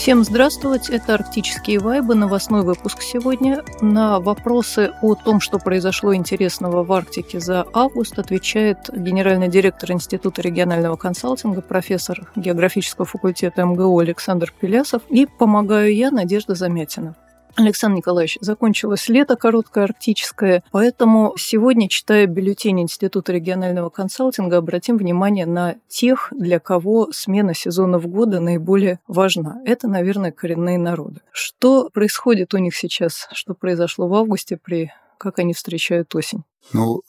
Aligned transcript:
Всем 0.00 0.24
здравствовать, 0.24 0.88
это 0.88 1.12
«Арктические 1.12 1.78
вайбы», 1.78 2.14
новостной 2.14 2.62
выпуск 2.62 3.02
сегодня. 3.02 3.62
На 3.82 4.18
вопросы 4.18 4.94
о 5.02 5.14
том, 5.14 5.40
что 5.40 5.58
произошло 5.58 6.14
интересного 6.14 6.82
в 6.84 6.90
Арктике 6.90 7.38
за 7.38 7.66
август, 7.74 8.18
отвечает 8.18 8.78
генеральный 8.90 9.48
директор 9.48 9.92
Института 9.92 10.40
регионального 10.40 10.96
консалтинга, 10.96 11.60
профессор 11.60 12.32
географического 12.34 13.04
факультета 13.04 13.62
МГУ 13.62 13.98
Александр 13.98 14.50
Пелясов 14.58 15.02
и 15.10 15.26
помогаю 15.26 15.94
я, 15.94 16.10
Надежда 16.10 16.54
Замятина. 16.54 17.14
Александр 17.56 17.98
Николаевич, 17.98 18.38
закончилось 18.40 19.08
лето 19.08 19.36
короткое 19.36 19.84
арктическое, 19.84 20.62
поэтому 20.70 21.34
сегодня, 21.36 21.88
читая 21.88 22.26
бюллетень 22.26 22.80
Института 22.80 23.32
регионального 23.32 23.90
консалтинга, 23.90 24.58
обратим 24.58 24.96
внимание 24.96 25.46
на 25.46 25.76
тех, 25.88 26.28
для 26.32 26.58
кого 26.58 27.10
смена 27.12 27.54
сезонов 27.54 28.06
года 28.06 28.40
наиболее 28.40 29.00
важна. 29.06 29.60
Это, 29.64 29.88
наверное, 29.88 30.32
коренные 30.32 30.78
народы. 30.78 31.20
Что 31.32 31.90
происходит 31.90 32.54
у 32.54 32.58
них 32.58 32.74
сейчас? 32.74 33.28
Что 33.32 33.54
произошло 33.54 34.08
в 34.08 34.14
августе, 34.14 34.56
при 34.56 34.92
как 35.18 35.38
они 35.38 35.52
встречают 35.52 36.14
осень? 36.14 36.44
Ну, 36.72 37.02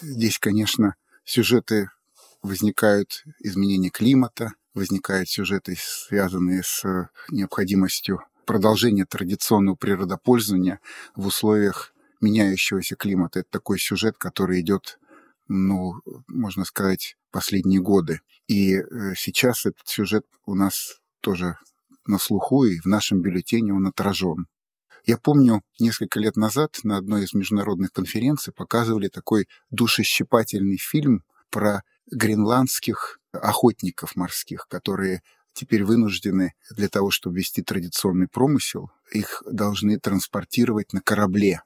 здесь, 0.00 0.38
конечно, 0.38 0.94
сюжеты 1.24 1.90
возникают 2.40 3.24
изменения 3.40 3.90
климата, 3.90 4.52
возникают 4.74 5.28
сюжеты, 5.28 5.76
связанные 5.76 6.62
с 6.62 6.84
необходимостью 7.30 8.20
продолжение 8.48 9.04
традиционного 9.04 9.76
природопользования 9.76 10.80
в 11.14 11.26
условиях 11.26 11.92
меняющегося 12.22 12.96
климата. 12.96 13.40
Это 13.40 13.50
такой 13.50 13.78
сюжет, 13.78 14.16
который 14.16 14.62
идет, 14.62 14.98
ну, 15.48 15.92
можно 16.26 16.64
сказать, 16.64 17.16
последние 17.30 17.82
годы. 17.82 18.20
И 18.46 18.76
э, 18.76 18.84
сейчас 19.16 19.66
этот 19.66 19.86
сюжет 19.86 20.24
у 20.46 20.54
нас 20.54 20.98
тоже 21.20 21.58
на 22.06 22.18
слуху, 22.18 22.64
и 22.64 22.80
в 22.80 22.86
нашем 22.86 23.20
бюллетене 23.20 23.74
он 23.74 23.86
отражен. 23.86 24.46
Я 25.04 25.18
помню, 25.18 25.60
несколько 25.78 26.18
лет 26.18 26.36
назад 26.36 26.78
на 26.84 26.96
одной 26.96 27.24
из 27.24 27.34
международных 27.34 27.92
конференций 27.92 28.54
показывали 28.54 29.08
такой 29.08 29.46
душещипательный 29.70 30.78
фильм 30.78 31.22
про 31.50 31.82
гренландских 32.10 33.20
охотников 33.32 34.16
морских, 34.16 34.66
которые 34.68 35.20
теперь 35.58 35.84
вынуждены 35.84 36.54
для 36.70 36.88
того, 36.88 37.10
чтобы 37.10 37.38
вести 37.38 37.62
традиционный 37.62 38.28
промысел, 38.28 38.92
их 39.12 39.42
должны 39.50 39.98
транспортировать 39.98 40.92
на 40.92 41.00
корабле, 41.00 41.62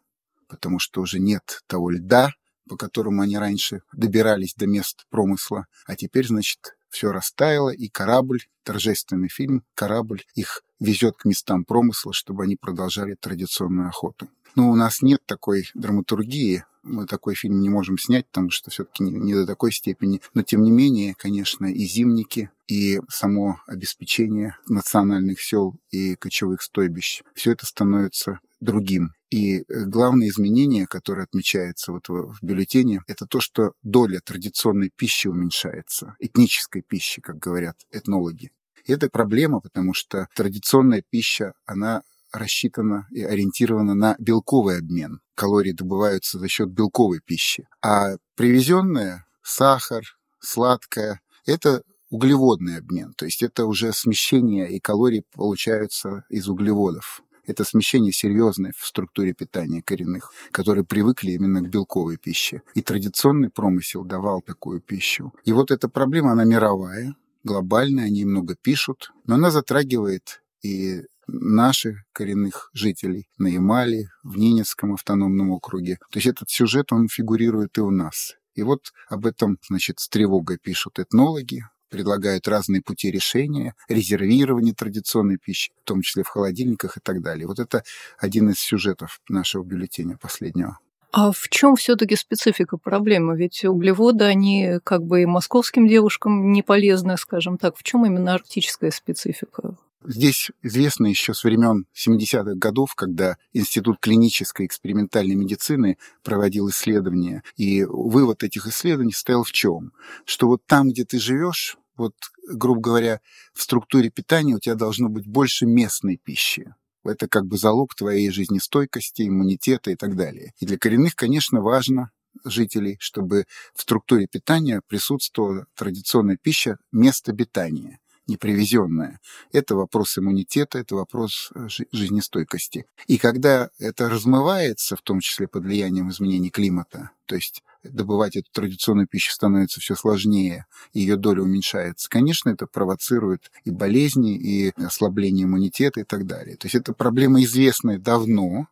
потому 0.48 0.78
что 0.78 1.02
уже 1.02 1.18
нет 1.18 1.62
того 1.66 1.90
льда, 1.90 2.32
по 2.68 2.76
которому 2.78 3.20
они 3.20 3.36
раньше 3.36 3.82
добирались 3.92 4.54
до 4.54 4.66
мест 4.66 5.04
промысла, 5.10 5.66
а 5.86 5.94
теперь, 5.94 6.26
значит, 6.26 6.74
все 6.92 7.10
растаяло, 7.10 7.70
и 7.70 7.88
корабль, 7.88 8.42
торжественный 8.62 9.28
фильм, 9.28 9.64
корабль 9.74 10.22
их 10.34 10.62
везет 10.78 11.16
к 11.16 11.24
местам 11.24 11.64
промысла, 11.64 12.12
чтобы 12.12 12.44
они 12.44 12.56
продолжали 12.56 13.16
традиционную 13.18 13.88
охоту. 13.88 14.28
Но 14.54 14.70
у 14.70 14.76
нас 14.76 15.02
нет 15.02 15.20
такой 15.26 15.68
драматургии, 15.74 16.64
мы 16.82 17.06
такой 17.06 17.34
фильм 17.34 17.60
не 17.60 17.68
можем 17.68 17.96
снять, 17.96 18.26
потому 18.26 18.50
что 18.50 18.70
все-таки 18.70 19.04
не, 19.04 19.12
не 19.12 19.34
до 19.34 19.46
такой 19.46 19.72
степени. 19.72 20.20
Но 20.34 20.42
тем 20.42 20.62
не 20.62 20.70
менее, 20.70 21.14
конечно, 21.16 21.66
и 21.66 21.84
зимники, 21.84 22.50
и 22.66 23.00
само 23.08 23.60
обеспечение 23.66 24.56
национальных 24.66 25.40
сел 25.40 25.76
и 25.90 26.16
кочевых 26.16 26.60
стойбищ, 26.60 27.22
все 27.34 27.52
это 27.52 27.66
становится 27.66 28.40
другим. 28.60 29.14
И 29.32 29.60
э, 29.60 29.62
главное 29.86 30.28
изменение, 30.28 30.86
которое 30.86 31.22
отмечается 31.22 31.90
вот 31.90 32.10
в 32.10 32.36
бюллетене, 32.42 33.00
это 33.06 33.26
то, 33.26 33.40
что 33.40 33.72
доля 33.82 34.20
традиционной 34.22 34.90
пищи 34.94 35.26
уменьшается, 35.26 36.16
этнической 36.18 36.82
пищи, 36.82 37.22
как 37.22 37.38
говорят 37.38 37.76
этнологи. 37.90 38.52
И 38.84 38.92
это 38.92 39.08
проблема, 39.08 39.60
потому 39.60 39.94
что 39.94 40.28
традиционная 40.36 41.02
пища, 41.08 41.54
она 41.64 42.02
рассчитана 42.30 43.08
и 43.10 43.22
ориентирована 43.22 43.94
на 43.94 44.16
белковый 44.18 44.76
обмен. 44.76 45.20
Калории 45.34 45.72
добываются 45.72 46.38
за 46.38 46.48
счет 46.48 46.68
белковой 46.68 47.20
пищи. 47.24 47.66
А 47.82 48.16
привезенная 48.36 49.24
сахар, 49.42 50.02
сладкое– 50.40 51.22
это 51.46 51.82
углеводный 52.10 52.76
обмен. 52.76 53.14
То 53.14 53.24
есть 53.24 53.42
это 53.42 53.64
уже 53.64 53.94
смещение, 53.94 54.70
и 54.70 54.78
калории 54.78 55.24
получаются 55.32 56.24
из 56.28 56.50
углеводов. 56.50 57.22
Это 57.46 57.64
смещение 57.64 58.12
серьезное 58.12 58.72
в 58.76 58.86
структуре 58.86 59.34
питания 59.34 59.82
коренных, 59.82 60.32
которые 60.52 60.84
привыкли 60.84 61.32
именно 61.32 61.60
к 61.60 61.68
белковой 61.68 62.16
пище. 62.16 62.62
И 62.74 62.82
традиционный 62.82 63.50
промысел 63.50 64.04
давал 64.04 64.42
такую 64.42 64.80
пищу. 64.80 65.32
И 65.44 65.52
вот 65.52 65.70
эта 65.70 65.88
проблема, 65.88 66.32
она 66.32 66.44
мировая, 66.44 67.16
глобальная, 67.44 68.04
они 68.04 68.24
много 68.24 68.54
пишут, 68.54 69.12
но 69.26 69.34
она 69.34 69.50
затрагивает 69.50 70.42
и 70.62 71.02
наших 71.26 72.04
коренных 72.12 72.70
жителей 72.72 73.28
на 73.38 73.48
Ямале, 73.48 74.08
в 74.22 74.36
Ненецком 74.36 74.92
автономном 74.94 75.50
округе. 75.50 75.98
То 76.10 76.18
есть 76.18 76.26
этот 76.26 76.50
сюжет, 76.50 76.92
он 76.92 77.08
фигурирует 77.08 77.78
и 77.78 77.80
у 77.80 77.90
нас. 77.90 78.34
И 78.54 78.62
вот 78.62 78.92
об 79.08 79.26
этом, 79.26 79.58
значит, 79.68 79.98
с 79.98 80.08
тревогой 80.08 80.58
пишут 80.58 80.98
этнологи, 80.98 81.64
предлагают 81.92 82.48
разные 82.48 82.80
пути 82.80 83.10
решения, 83.10 83.74
резервирование 83.86 84.74
традиционной 84.74 85.36
пищи, 85.36 85.72
в 85.84 85.86
том 85.86 86.00
числе 86.00 86.22
в 86.22 86.28
холодильниках 86.28 86.96
и 86.96 87.00
так 87.00 87.20
далее. 87.22 87.46
Вот 87.46 87.58
это 87.58 87.84
один 88.18 88.48
из 88.48 88.58
сюжетов 88.58 89.20
нашего 89.28 89.62
бюллетеня 89.62 90.16
последнего. 90.16 90.78
А 91.12 91.30
в 91.30 91.48
чем 91.50 91.76
все-таки 91.76 92.16
специфика 92.16 92.78
проблемы? 92.78 93.36
Ведь 93.36 93.62
углеводы, 93.66 94.24
они 94.24 94.78
как 94.82 95.04
бы 95.04 95.22
и 95.22 95.26
московским 95.26 95.86
девушкам 95.86 96.52
не 96.52 96.62
полезны, 96.62 97.18
скажем 97.18 97.58
так. 97.58 97.76
В 97.76 97.82
чем 97.82 98.06
именно 98.06 98.32
арктическая 98.32 98.90
специфика? 98.90 99.76
Здесь 100.04 100.50
известно 100.62 101.06
еще 101.06 101.32
с 101.32 101.44
времен 101.44 101.86
70-х 101.94 102.54
годов, 102.54 102.94
когда 102.94 103.36
Институт 103.52 103.98
клинической 104.00 104.66
экспериментальной 104.66 105.36
медицины 105.36 105.96
проводил 106.24 106.70
исследования. 106.70 107.42
И 107.56 107.84
вывод 107.84 108.42
этих 108.42 108.66
исследований 108.66 109.12
стоял 109.12 109.44
в 109.44 109.52
чем? 109.52 109.92
Что 110.24 110.48
вот 110.48 110.62
там, 110.66 110.88
где 110.88 111.04
ты 111.04 111.18
живешь, 111.18 111.76
вот, 111.96 112.14
грубо 112.48 112.80
говоря, 112.80 113.20
в 113.52 113.62
структуре 113.62 114.10
питания 114.10 114.54
у 114.54 114.60
тебя 114.60 114.74
должно 114.74 115.08
быть 115.08 115.26
больше 115.26 115.66
местной 115.66 116.16
пищи. 116.16 116.74
Это 117.04 117.28
как 117.28 117.46
бы 117.46 117.56
залог 117.56 117.94
твоей 117.94 118.30
жизнестойкости, 118.30 119.22
иммунитета 119.22 119.90
и 119.90 119.96
так 119.96 120.16
далее. 120.16 120.52
И 120.60 120.66
для 120.66 120.78
коренных, 120.78 121.16
конечно, 121.16 121.60
важно 121.60 122.10
жителей, 122.44 122.96
чтобы 123.00 123.44
в 123.74 123.82
структуре 123.82 124.26
питания 124.26 124.80
присутствовала 124.86 125.66
традиционная 125.74 126.38
пища, 126.40 126.78
место 126.92 127.32
обитания 127.32 127.98
непривезенное. 128.26 129.20
Это 129.52 129.74
вопрос 129.74 130.16
иммунитета, 130.18 130.78
это 130.78 130.94
вопрос 130.94 131.50
э, 131.54 131.66
жизнестойкости. 131.92 132.86
И 133.06 133.18
когда 133.18 133.70
это 133.78 134.08
размывается, 134.08 134.96
в 134.96 135.02
том 135.02 135.20
числе 135.20 135.48
под 135.48 135.64
влиянием 135.64 136.08
изменений 136.10 136.50
климата, 136.50 137.10
то 137.26 137.34
есть 137.34 137.62
добывать 137.84 138.36
эту 138.36 138.48
традиционную 138.52 139.06
пищу 139.06 139.32
становится 139.32 139.80
все 139.80 139.94
сложнее, 139.94 140.66
ее 140.92 141.16
доля 141.16 141.42
уменьшается. 141.42 142.08
Конечно, 142.08 142.50
это 142.50 142.66
провоцирует 142.66 143.50
и 143.64 143.70
болезни, 143.70 144.36
и 144.36 144.72
ослабление 144.76 145.44
иммунитета 145.44 146.00
и 146.00 146.04
так 146.04 146.26
далее. 146.26 146.56
То 146.56 146.66
есть 146.66 146.74
это 146.74 146.92
проблема 146.92 147.42
известная 147.42 147.98
давно, 147.98 148.68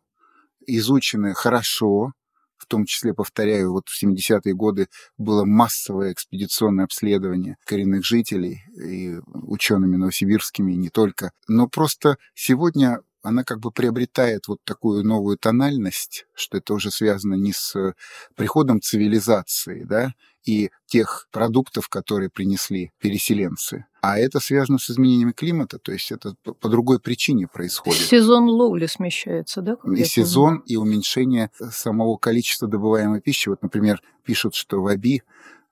изученная 0.65 1.33
хорошо, 1.33 2.13
в 2.57 2.67
том 2.67 2.85
числе, 2.85 3.13
повторяю, 3.13 3.71
вот 3.71 3.89
в 3.89 4.03
70-е 4.03 4.53
годы 4.53 4.87
было 5.17 5.45
массовое 5.45 6.13
экспедиционное 6.13 6.85
обследование 6.85 7.57
коренных 7.65 8.05
жителей 8.05 8.63
и 8.75 9.17
учеными 9.33 9.97
новосибирскими, 9.97 10.73
и 10.73 10.77
не 10.77 10.89
только. 10.89 11.31
Но 11.47 11.67
просто 11.67 12.17
сегодня 12.35 12.99
она 13.23 13.43
как 13.43 13.59
бы 13.59 13.71
приобретает 13.71 14.47
вот 14.47 14.59
такую 14.63 15.05
новую 15.05 15.37
тональность, 15.37 16.25
что 16.33 16.57
это 16.57 16.73
уже 16.73 16.91
связано 16.91 17.35
не 17.35 17.53
с 17.53 17.93
приходом 18.35 18.81
цивилизации, 18.81 19.83
да, 19.83 20.13
и 20.43 20.71
тех 20.87 21.27
продуктов, 21.31 21.87
которые 21.87 22.29
принесли 22.29 22.91
переселенцы. 22.99 23.85
А 24.01 24.17
это 24.17 24.39
связано 24.39 24.79
с 24.79 24.89
изменениями 24.89 25.31
климата, 25.31 25.77
то 25.77 25.91
есть 25.91 26.11
это 26.11 26.33
по 26.43 26.69
другой 26.69 26.99
причине 26.99 27.47
происходит. 27.47 28.01
Сезон 28.01 28.49
ловли 28.49 28.87
смещается, 28.87 29.61
да? 29.61 29.77
И 29.95 30.03
сезон, 30.03 30.63
и 30.65 30.75
уменьшение 30.75 31.51
самого 31.71 32.17
количества 32.17 32.67
добываемой 32.67 33.21
пищи. 33.21 33.49
Вот, 33.49 33.61
например, 33.61 34.01
пишут, 34.23 34.55
что 34.55 34.81
в 34.81 34.87
Аби 34.87 35.21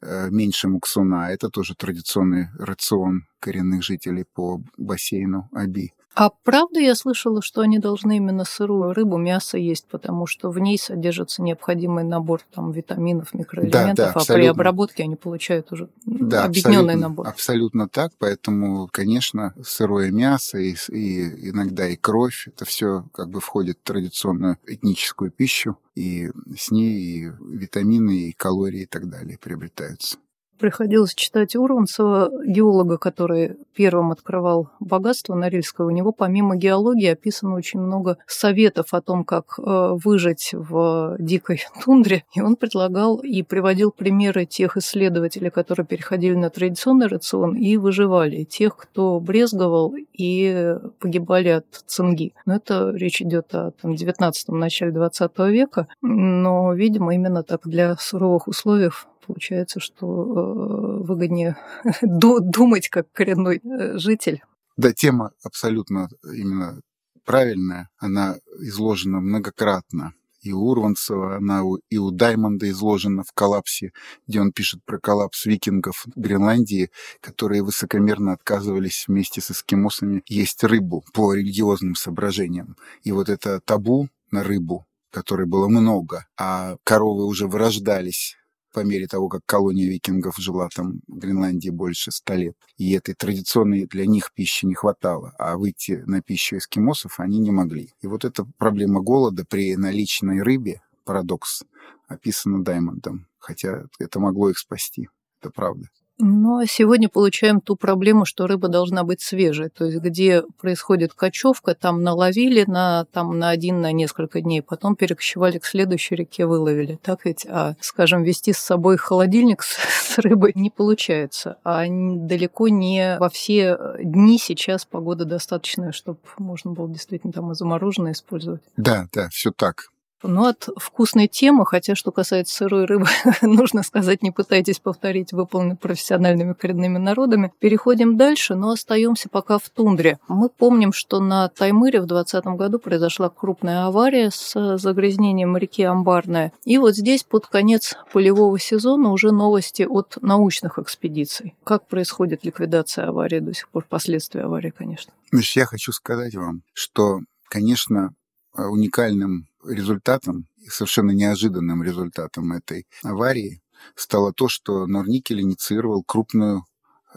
э, 0.02 0.30
меньше 0.30 0.68
муксуна. 0.68 1.32
Это 1.32 1.50
тоже 1.50 1.74
традиционный 1.74 2.50
рацион 2.60 3.24
коренных 3.40 3.84
жителей 3.84 4.26
по 4.32 4.62
бассейну 4.78 5.50
Аби. 5.52 5.94
А 6.16 6.30
правда 6.30 6.80
я 6.80 6.96
слышала, 6.96 7.42
что 7.42 7.62
они 7.62 7.80
должны 7.80 8.18
именно 8.18 8.44
сырую 8.44 8.94
рыбу, 8.94 9.18
мясо 9.18 9.58
есть, 9.58 9.86
потому 9.88 10.26
что 10.28 10.50
в 10.50 10.60
ней 10.60 10.78
содержится 10.78 11.42
необходимый 11.42 12.04
набор 12.04 12.42
там, 12.54 12.72
витаминов, 12.72 13.34
микроэлементов, 13.34 13.96
да, 13.96 14.14
да, 14.14 14.20
а 14.20 14.34
при 14.34 14.46
обработке 14.48 15.04
они 15.04 15.16
получают 15.16 15.72
уже 15.72 15.90
да, 16.06 16.46
объединенный 16.46 16.96
набор. 16.96 17.28
Абсолютно 17.28 17.88
так, 17.88 18.12
поэтому, 18.18 18.90
конечно, 18.92 19.54
сырое 19.64 20.12
мясо 20.12 20.58
и, 20.58 20.76
и 20.90 21.50
иногда 21.52 21.88
и 21.88 21.96
кровь, 21.96 22.48
это 22.48 22.66
все 22.66 23.06
как 23.14 23.30
бы 23.30 23.40
входит 23.40 23.78
в 23.80 23.88
традиционную 23.88 24.58
этническую 24.66 25.32
пищу, 25.32 25.78
и 25.96 26.32
с 26.58 26.72
ней 26.72 27.00
и 27.00 27.32
витамины, 27.40 28.30
и 28.30 28.32
калории 28.32 28.82
и 28.82 28.86
так 28.86 29.10
далее 29.10 29.38
приобретаются. 29.38 30.18
Приходилось 30.60 31.16
читать 31.16 31.56
Урванцева, 31.56 32.32
геолога, 32.46 32.98
который 32.98 33.56
первым 33.74 34.12
открывал 34.12 34.70
богатство 34.82 35.34
Норильское. 35.34 35.88
У 35.88 35.90
него 35.90 36.12
помимо 36.12 36.58
геологии 36.58 37.08
описано 37.08 37.56
очень 37.56 37.80
много 37.80 38.18
советов 38.28 38.88
о 38.94 39.00
том, 39.00 39.24
как 39.24 39.58
э, 39.58 39.92
выжить 40.04 40.50
в 40.52 41.16
дикой 41.18 41.64
тундре. 41.86 42.26
И 42.36 42.42
он 42.42 42.58
предлагал 42.58 43.20
и 43.20 43.42
приводил 43.42 43.92
примеры 43.92 44.46
тех 44.46 44.76
исследователей, 44.76 45.50
которые 45.50 45.86
переходили 45.86 46.36
на 46.36 46.50
традиционный 46.50 47.08
рацион 47.08 47.56
и 47.56 47.78
выживали. 47.78 48.44
Тех, 48.44 48.76
кто 48.76 49.22
брезговал 49.22 49.96
и 50.12 50.76
погибали 51.00 51.50
от 51.50 51.68
цинги. 51.88 52.34
Но 52.46 52.56
это 52.56 52.92
речь 52.92 53.22
идет 53.22 53.56
о 53.56 53.72
там, 53.82 53.94
19-м, 53.94 54.60
начале 54.60 54.92
20 54.92 55.40
века. 55.52 55.88
Но, 56.02 56.74
видимо, 56.74 57.16
именно 57.16 57.44
так 57.44 57.62
для 57.64 57.96
суровых 57.96 58.50
условий 58.50 58.90
получается, 59.26 59.80
что 59.80 60.06
э, 60.06 61.04
выгоднее 61.04 61.58
думать 62.02 62.90
как 62.90 63.12
коренной 63.12 63.62
э, 63.64 63.98
житель. 63.98 64.44
Да, 64.78 64.94
тема 64.94 65.32
абсолютно 65.44 66.10
именно 66.24 66.80
правильная. 67.26 67.90
Она 67.98 68.38
изложена 68.60 69.20
многократно. 69.20 70.14
И 70.42 70.54
у 70.54 70.62
Урванцева, 70.62 71.36
она 71.36 71.62
и 71.90 71.98
у 71.98 72.12
Даймонда 72.12 72.70
изложена 72.70 73.24
в 73.24 73.34
«Коллапсе», 73.34 73.92
где 74.26 74.40
он 74.40 74.54
пишет 74.54 74.82
про 74.86 74.98
коллапс 74.98 75.46
викингов 75.46 76.06
Гренландии, 76.16 76.92
которые 77.20 77.62
высокомерно 77.62 78.32
отказывались 78.32 79.06
вместе 79.08 79.42
с 79.42 79.52
эскимосами 79.52 80.24
есть 80.28 80.64
рыбу 80.64 81.04
по 81.14 81.34
религиозным 81.34 81.96
соображениям. 81.96 82.78
И 83.04 83.12
вот 83.12 83.28
это 83.28 83.60
табу 83.60 84.08
на 84.32 84.44
рыбу, 84.44 84.88
которой 85.12 85.46
было 85.46 85.68
много, 85.68 86.26
а 86.38 86.78
коровы 86.86 87.26
уже 87.26 87.48
вырождались 87.48 88.39
по 88.72 88.82
мере 88.82 89.08
того, 89.08 89.30
как 89.30 89.46
колония 89.46 89.88
викингов 89.88 90.38
жила 90.38 90.70
там 90.74 91.02
в 91.08 91.18
Гренландии 91.18 91.70
больше 91.70 92.12
ста 92.12 92.36
лет. 92.36 92.56
И 92.78 92.92
этой 92.94 93.14
традиционной 93.16 93.86
для 93.86 94.06
них 94.06 94.32
пищи 94.34 94.66
не 94.66 94.76
хватало, 94.76 95.34
а 95.38 95.58
выйти 95.58 96.04
на 96.06 96.22
пищу 96.22 96.58
эскимосов 96.58 97.20
они 97.20 97.40
не 97.40 97.52
могли. 97.52 97.94
И 98.02 98.08
вот 98.08 98.26
эта 98.26 98.46
проблема 98.58 99.02
голода 99.02 99.46
при 99.46 99.76
наличной 99.76 100.42
рыбе, 100.42 100.82
парадокс, 101.04 101.64
описана 102.08 102.64
Даймондом, 102.64 103.28
хотя 103.40 103.86
это 104.00 104.20
могло 104.20 104.50
их 104.50 104.58
спасти. 104.58 105.10
Это 105.42 105.52
правда. 105.52 105.88
Ну, 106.22 106.60
а 106.60 106.66
сегодня 106.66 107.08
получаем 107.08 107.62
ту 107.62 107.78
проблему, 107.78 108.26
что 108.26 108.46
рыба 108.46 108.68
должна 108.68 109.06
быть 109.06 109.22
свежей. 109.22 109.70
То 109.70 109.86
есть, 109.86 110.00
где 110.00 110.44
происходит 110.60 111.14
кочевка, 111.14 111.76
там 111.76 112.04
наловили 112.04 112.66
на, 112.68 113.06
там, 113.14 113.40
на 113.40 113.50
один, 113.50 113.80
на 113.80 113.94
несколько 113.94 114.42
дней, 114.42 114.62
потом 114.62 114.98
перекочевали 114.98 115.60
к 115.60 115.66
следующей 115.66 116.16
реке, 116.16 116.46
выловили. 116.46 117.00
Так 117.02 117.24
ведь, 117.24 117.46
а, 117.50 117.76
скажем, 117.80 118.24
вести 118.24 118.52
с 118.52 118.58
собой 118.58 118.98
холодильник 118.98 119.64
с, 119.64 119.78
с 120.16 120.18
рыбой 120.18 120.52
не 120.56 120.70
получается. 120.70 121.58
А 121.64 121.86
далеко 121.88 122.68
не 122.68 123.18
во 123.18 123.30
все 123.30 123.78
дни 124.04 124.38
сейчас 124.38 124.84
погода 124.84 125.24
достаточная, 125.24 125.94
чтобы 125.94 126.20
можно 126.38 126.72
было 126.72 126.90
действительно 126.90 127.32
там 127.32 127.50
и 127.54 127.56
замороженное 127.56 128.12
использовать. 128.12 128.62
Да, 128.76 129.08
да, 129.14 129.30
все 129.30 129.52
так. 129.52 129.86
Ну, 130.24 130.46
от 130.46 130.70
вкусной 130.76 131.28
темы, 131.28 131.66
хотя 131.66 131.96
что 131.96 132.12
касается 132.12 132.56
сырой 132.56 132.86
рыбы, 132.86 133.08
нужно 133.42 133.84
сказать, 133.84 134.22
не 134.22 134.32
пытайтесь 134.32 134.80
повторить, 134.80 135.32
выполненный 135.32 135.78
профессиональными 135.78 136.54
коренными 136.54 136.98
народами. 136.98 137.54
Переходим 137.60 138.18
дальше, 138.18 138.56
но 138.56 138.72
остаемся 138.72 139.30
пока 139.30 139.58
в 139.60 139.70
тундре. 139.70 140.20
Мы 140.28 140.50
помним, 140.50 140.92
что 140.92 141.20
на 141.20 141.48
Таймыре 141.50 142.02
в 142.02 142.06
2020 142.06 142.58
году 142.58 142.80
произошла 142.80 143.30
крупная 143.30 143.86
авария 143.86 144.30
с 144.32 144.78
загрязнением 144.78 145.56
реки 145.56 145.84
Амбарная. 145.84 146.52
И 146.66 146.78
вот 146.78 146.96
здесь 146.96 147.24
под 147.24 147.48
конец 147.48 147.96
полевого 148.12 148.60
сезона 148.60 149.12
уже 149.12 149.32
новости 149.32 149.84
от 149.84 150.18
научных 150.22 150.80
экспедиций. 150.80 151.56
Как 151.64 151.88
происходит 151.88 152.44
ликвидация 152.44 153.08
аварии 153.08 153.40
до 153.40 153.54
сих 153.54 153.70
пор, 153.70 153.86
последствия 153.88 154.42
аварии, 154.42 154.74
конечно. 154.76 155.14
Значит, 155.32 155.56
я 155.56 155.66
хочу 155.66 155.92
сказать 155.92 156.36
вам, 156.36 156.64
что, 156.74 157.20
конечно, 157.50 158.14
уникальным 158.56 159.49
результатом, 159.66 160.48
совершенно 160.68 161.12
неожиданным 161.12 161.84
результатом 161.84 162.52
этой 162.54 162.88
аварии 163.04 163.62
стало 163.96 164.34
то, 164.34 164.48
что 164.48 164.86
Норникель 164.88 165.42
инициировал 165.42 166.04
крупную 166.04 166.66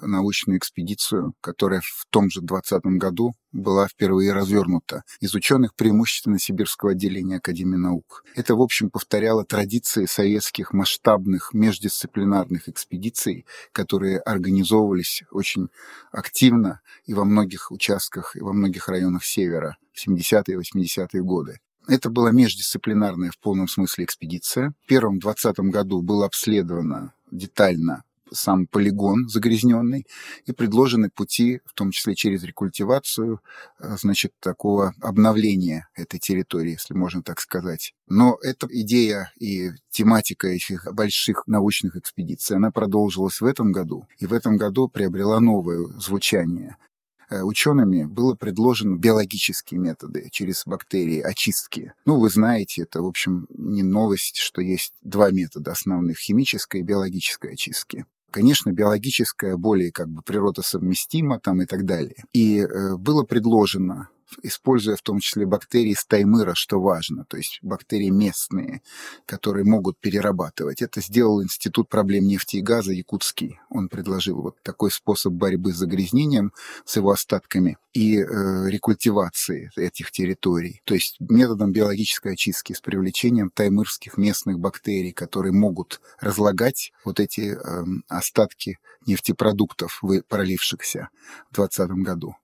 научную 0.01 0.59
экспедицию, 0.59 1.35
которая 1.41 1.81
в 1.81 2.07
том 2.11 2.31
же 2.31 2.41
2020 2.41 2.99
году 2.99 3.35
была 3.53 3.87
впервые 3.89 4.33
развернута 4.33 5.05
из 5.21 5.35
ученых 5.35 5.75
преимущественно 5.75 6.39
Сибирского 6.39 6.93
отделения 6.93 7.37
Академии 7.37 7.77
наук. 7.77 8.25
Это, 8.35 8.55
в 8.55 8.63
общем, 8.63 8.91
повторяло 8.91 9.45
традиции 9.45 10.07
советских 10.07 10.73
масштабных 10.73 11.53
междисциплинарных 11.53 12.69
экспедиций, 12.69 13.45
которые 13.73 14.19
организовывались 14.19 15.25
очень 15.31 15.69
активно 16.11 16.81
и 17.05 17.13
во 17.13 17.25
многих 17.25 17.71
участках, 17.71 18.35
и 18.37 18.41
во 18.41 18.53
многих 18.53 18.89
районах 18.89 19.25
Севера 19.25 19.77
в 19.93 20.09
70-е 20.09 20.55
и 20.55 20.79
80-е 20.83 21.23
годы. 21.23 21.61
Это 21.89 22.11
была 22.11 22.31
междисциплинарная 22.31 23.31
в 23.31 23.39
полном 23.39 23.69
смысле 23.69 24.05
экспедиция. 24.05 24.75
В 24.85 24.87
первом 24.87 25.19
20 25.19 25.59
году 25.61 26.01
было 26.01 26.27
обследовано 26.27 27.13
детально 27.31 28.05
сам 28.35 28.67
полигон 28.67 29.29
загрязненный 29.29 30.07
и 30.47 30.53
предложены 30.53 31.11
пути, 31.11 31.61
в 31.65 31.75
том 31.75 31.91
числе 31.91 32.15
через 32.15 32.43
рекультивацию, 32.43 33.41
э, 33.79 33.97
значит, 34.01 34.33
такого 34.41 34.95
обновления 35.01 35.89
этой 35.95 36.19
территории, 36.19 36.73
если 36.73 36.95
можно 36.95 37.23
так 37.23 37.41
сказать. 37.41 37.95
Но 38.09 38.39
эта 38.43 38.67
идея 38.71 39.33
и 39.39 39.71
тематика 39.91 40.49
этих 40.49 40.87
больших 40.93 41.47
научных 41.47 41.97
экспедиций, 41.97 42.57
она 42.57 42.71
продолжилась 42.71 43.41
в 43.41 43.45
этом 43.45 43.73
году, 43.73 44.07
и 44.19 44.27
в 44.27 44.33
этом 44.33 44.57
году 44.57 44.89
приобрела 44.89 45.41
новое 45.41 45.87
звучание. 45.99 46.77
Э, 47.33 47.43
учеными 47.43 48.05
было 48.05 48.35
предложено 48.35 48.97
биологические 48.97 49.81
методы 49.81 50.29
через 50.31 50.65
бактерии 50.67 51.21
очистки. 51.21 51.95
Ну, 52.05 52.19
вы 52.19 52.29
знаете, 52.29 52.83
это, 52.83 53.01
в 53.03 53.07
общем, 53.07 53.47
не 53.57 53.83
новость, 53.83 54.37
что 54.37 54.61
есть 54.61 54.93
два 55.01 55.31
метода 55.31 55.73
основных– 55.73 56.19
химической 56.19 56.81
и 56.81 56.85
биологической 56.85 57.55
очистки. 57.55 58.05
Конечно, 58.31 58.71
биологическая 58.71 59.57
более 59.57 59.93
как 59.93 60.09
бы 60.09 60.21
природосовместима 60.23 61.41
там 61.41 61.63
и 61.63 61.67
так 61.67 61.87
далее. 61.87 62.25
И 62.35 62.59
э, 62.59 62.97
было 62.97 63.23
предложено 63.23 64.09
используя 64.43 64.97
в 64.97 65.03
том 65.03 65.21
числе 65.21 65.47
бактерии 65.47 65.95
стаймыра, 65.95 66.55
что 66.55 66.81
важно, 66.81 67.25
то 67.25 67.37
есть 67.37 67.59
бактерии 67.63 68.11
местные, 68.11 68.83
которые 69.27 69.65
могут 69.65 69.99
перерабатывать. 69.99 70.83
Это 70.83 71.01
сделал 71.01 71.43
Институт 71.43 71.89
проблем 71.89 72.27
нефти 72.27 72.57
и 72.57 72.63
газа 72.63 72.93
Якутский. 72.93 73.61
Он 73.69 73.89
предложил 73.89 74.41
вот 74.43 74.57
такой 74.63 74.91
способ 74.91 75.33
борьбы 75.33 75.73
с 75.73 75.77
загрязнением, 75.77 76.53
с 76.85 76.97
его 76.97 77.11
остатками 77.11 77.77
и 77.93 78.19
э, 78.19 78.25
рекультивации 78.69 79.71
этих 79.77 80.11
территорий. 80.11 80.81
То 80.85 80.95
есть 80.95 81.17
методом 81.21 81.73
биологической 81.73 82.33
очистки 82.33 82.73
с 82.73 82.81
привлечением 82.81 83.51
таймырских 83.51 84.17
местных 84.17 84.59
бактерий, 84.59 85.13
которые 85.13 85.53
могут 85.53 86.01
разлагать 86.21 86.93
вот 87.05 87.21
эти 87.21 87.55
э, 87.55 87.85
остатки 88.09 88.79
нефтепродуктов, 89.07 90.03
пролившихся 90.29 91.09
в 91.51 91.55
2020 91.55 91.91
году 92.05 92.37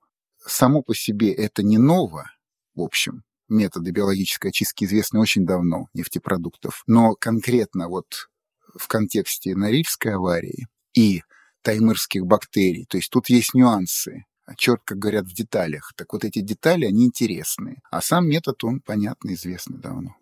само 0.49 0.83
по 0.83 0.95
себе 0.95 1.33
это 1.33 1.63
не 1.63 1.79
ново, 1.79 2.31
в 2.75 2.81
общем, 2.81 3.23
методы 3.49 3.91
биологической 3.91 4.49
очистки 4.49 4.85
известны 4.85 5.21
очень 5.21 5.47
давно 5.47 5.89
нефтепродуктов, 5.95 6.83
но 6.87 7.15
конкретно 7.15 7.89
вот 7.89 8.29
в 8.77 8.87
контексте 8.89 9.55
Норильской 9.55 10.15
аварии 10.15 10.67
и 10.95 11.23
таймырских 11.63 12.25
бактерий, 12.25 12.87
то 12.89 12.97
есть 12.97 13.11
тут 13.11 13.29
есть 13.29 13.55
нюансы, 13.55 14.25
четко 14.57 14.95
говорят 14.95 15.27
в 15.27 15.35
деталях. 15.35 15.93
Так 15.97 16.13
вот 16.13 16.25
эти 16.25 16.41
детали, 16.41 16.87
они 16.87 17.05
интересные. 17.05 17.83
А 17.91 18.01
сам 18.01 18.29
метод, 18.29 18.63
он, 18.65 18.81
понятно, 18.81 19.35
известный 19.35 19.79
давно. 19.79 20.17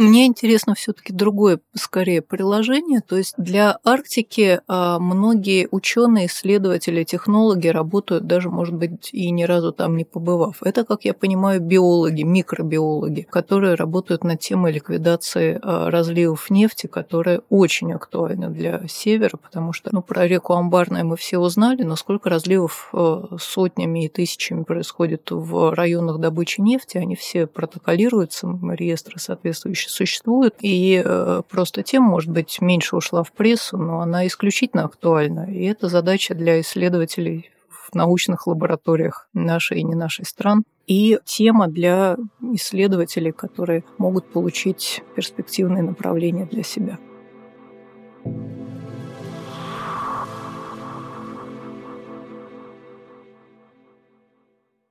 Мне 0.00 0.24
интересно 0.24 0.74
все-таки 0.74 1.12
другое, 1.12 1.60
скорее, 1.74 2.22
приложение. 2.22 3.02
То 3.02 3.18
есть 3.18 3.34
для 3.36 3.78
Арктики 3.84 4.62
а, 4.66 4.98
многие 4.98 5.68
ученые, 5.70 6.24
исследователи, 6.24 7.04
технологи 7.04 7.68
работают, 7.68 8.26
даже, 8.26 8.48
может 8.48 8.74
быть, 8.74 9.10
и 9.12 9.30
ни 9.30 9.42
разу 9.42 9.72
там 9.72 9.98
не 9.98 10.06
побывав. 10.06 10.62
Это, 10.62 10.86
как 10.86 11.04
я 11.04 11.12
понимаю, 11.12 11.60
биологи, 11.60 12.22
микробиологи, 12.22 13.26
которые 13.30 13.74
работают 13.74 14.24
над 14.24 14.40
темой 14.40 14.72
ликвидации 14.72 15.60
а, 15.62 15.90
разливов 15.90 16.48
нефти, 16.48 16.86
которая 16.86 17.42
очень 17.50 17.92
актуальна 17.92 18.48
для 18.48 18.88
Севера, 18.88 19.36
потому 19.36 19.74
что 19.74 19.90
ну, 19.92 20.00
про 20.00 20.26
реку 20.26 20.54
Амбарная 20.54 21.04
мы 21.04 21.18
все 21.18 21.36
узнали, 21.36 21.82
но 21.82 21.94
сколько 21.96 22.30
разливов 22.30 22.88
а, 22.94 23.36
сотнями 23.38 24.06
и 24.06 24.08
тысячами 24.08 24.62
происходит 24.62 25.30
в 25.30 25.74
районах 25.74 26.20
добычи 26.20 26.62
нефти, 26.62 26.96
они 26.96 27.16
все 27.16 27.46
протоколируются, 27.46 28.48
реестры 28.62 29.20
соответствующие 29.20 29.89
существует, 29.90 30.54
и 30.60 31.02
э, 31.04 31.42
просто 31.48 31.82
тем, 31.82 32.04
может 32.04 32.30
быть, 32.30 32.60
меньше 32.60 32.96
ушла 32.96 33.22
в 33.22 33.32
прессу, 33.32 33.76
но 33.76 34.00
она 34.00 34.26
исключительно 34.26 34.84
актуальна. 34.84 35.46
И 35.50 35.64
это 35.64 35.88
задача 35.88 36.34
для 36.34 36.60
исследователей 36.60 37.50
в 37.68 37.94
научных 37.94 38.46
лабораториях 38.46 39.28
нашей 39.32 39.80
и 39.80 39.84
не 39.84 39.94
нашей 39.94 40.24
стран. 40.24 40.64
И 40.86 41.18
тема 41.24 41.68
для 41.68 42.16
исследователей, 42.40 43.32
которые 43.32 43.84
могут 43.98 44.30
получить 44.32 45.02
перспективные 45.14 45.82
направления 45.82 46.46
для 46.46 46.62
себя. 46.62 46.98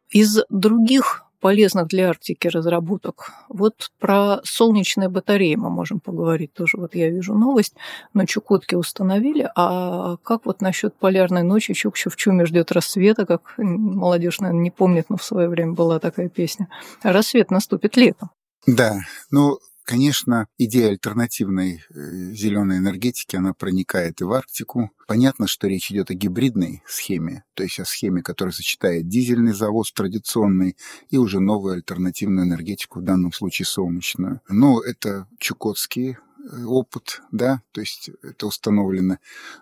Из 0.09 0.39
других 0.49 1.23
полезных 1.39 1.87
для 1.87 2.09
Арктики 2.09 2.47
разработок. 2.47 3.31
Вот 3.49 3.91
про 3.99 4.39
солнечные 4.43 5.09
батареи 5.09 5.55
мы 5.55 5.69
можем 5.69 5.99
поговорить 5.99 6.53
тоже. 6.53 6.77
Вот 6.77 6.95
я 6.95 7.09
вижу 7.09 7.33
новость, 7.33 7.75
на 8.13 8.25
Чукотке 8.25 8.77
установили, 8.77 9.49
а 9.55 10.17
как 10.17 10.45
вот 10.45 10.61
насчет 10.61 10.95
полярной 10.95 11.43
ночи 11.43 11.73
Чукчу 11.73 12.09
в 12.09 12.15
чуме 12.15 12.45
ждет 12.45 12.71
рассвета, 12.71 13.25
как 13.25 13.53
молодежь, 13.57 14.39
наверное, 14.39 14.61
не 14.61 14.71
помнит, 14.71 15.05
но 15.09 15.17
в 15.17 15.23
свое 15.23 15.47
время 15.47 15.73
была 15.73 15.99
такая 15.99 16.29
песня. 16.29 16.67
рассвет 17.03 17.51
наступит 17.51 17.97
летом. 17.97 18.29
Да, 18.67 18.99
ну, 19.31 19.57
Конечно, 19.89 20.45
идея 20.59 20.89
альтернативной 20.89 21.81
э, 21.89 22.31
зеленой 22.31 22.77
энергетики, 22.77 23.35
она 23.35 23.55
проникает 23.55 24.21
и 24.21 24.23
в 24.23 24.31
Арктику. 24.31 24.91
Понятно, 25.07 25.47
что 25.47 25.67
речь 25.67 25.89
идет 25.89 26.11
о 26.11 26.13
гибридной 26.13 26.83
схеме, 26.85 27.43
то 27.55 27.63
есть 27.63 27.79
о 27.79 27.85
схеме, 27.85 28.21
которая 28.21 28.53
сочетает 28.53 29.07
дизельный 29.07 29.51
завоз 29.51 29.91
традиционный 29.91 30.77
и 31.09 31.17
уже 31.17 31.39
новую 31.39 31.73
альтернативную 31.73 32.45
энергетику, 32.45 32.99
в 32.99 33.03
данном 33.03 33.33
случае 33.33 33.65
солнечную. 33.65 34.41
Но 34.47 34.79
это 34.79 35.25
чукотские 35.39 36.19
опыт, 36.65 37.21
да, 37.31 37.61
то 37.71 37.81
есть 37.81 38.09
это 38.23 38.47
установлено 38.47 39.17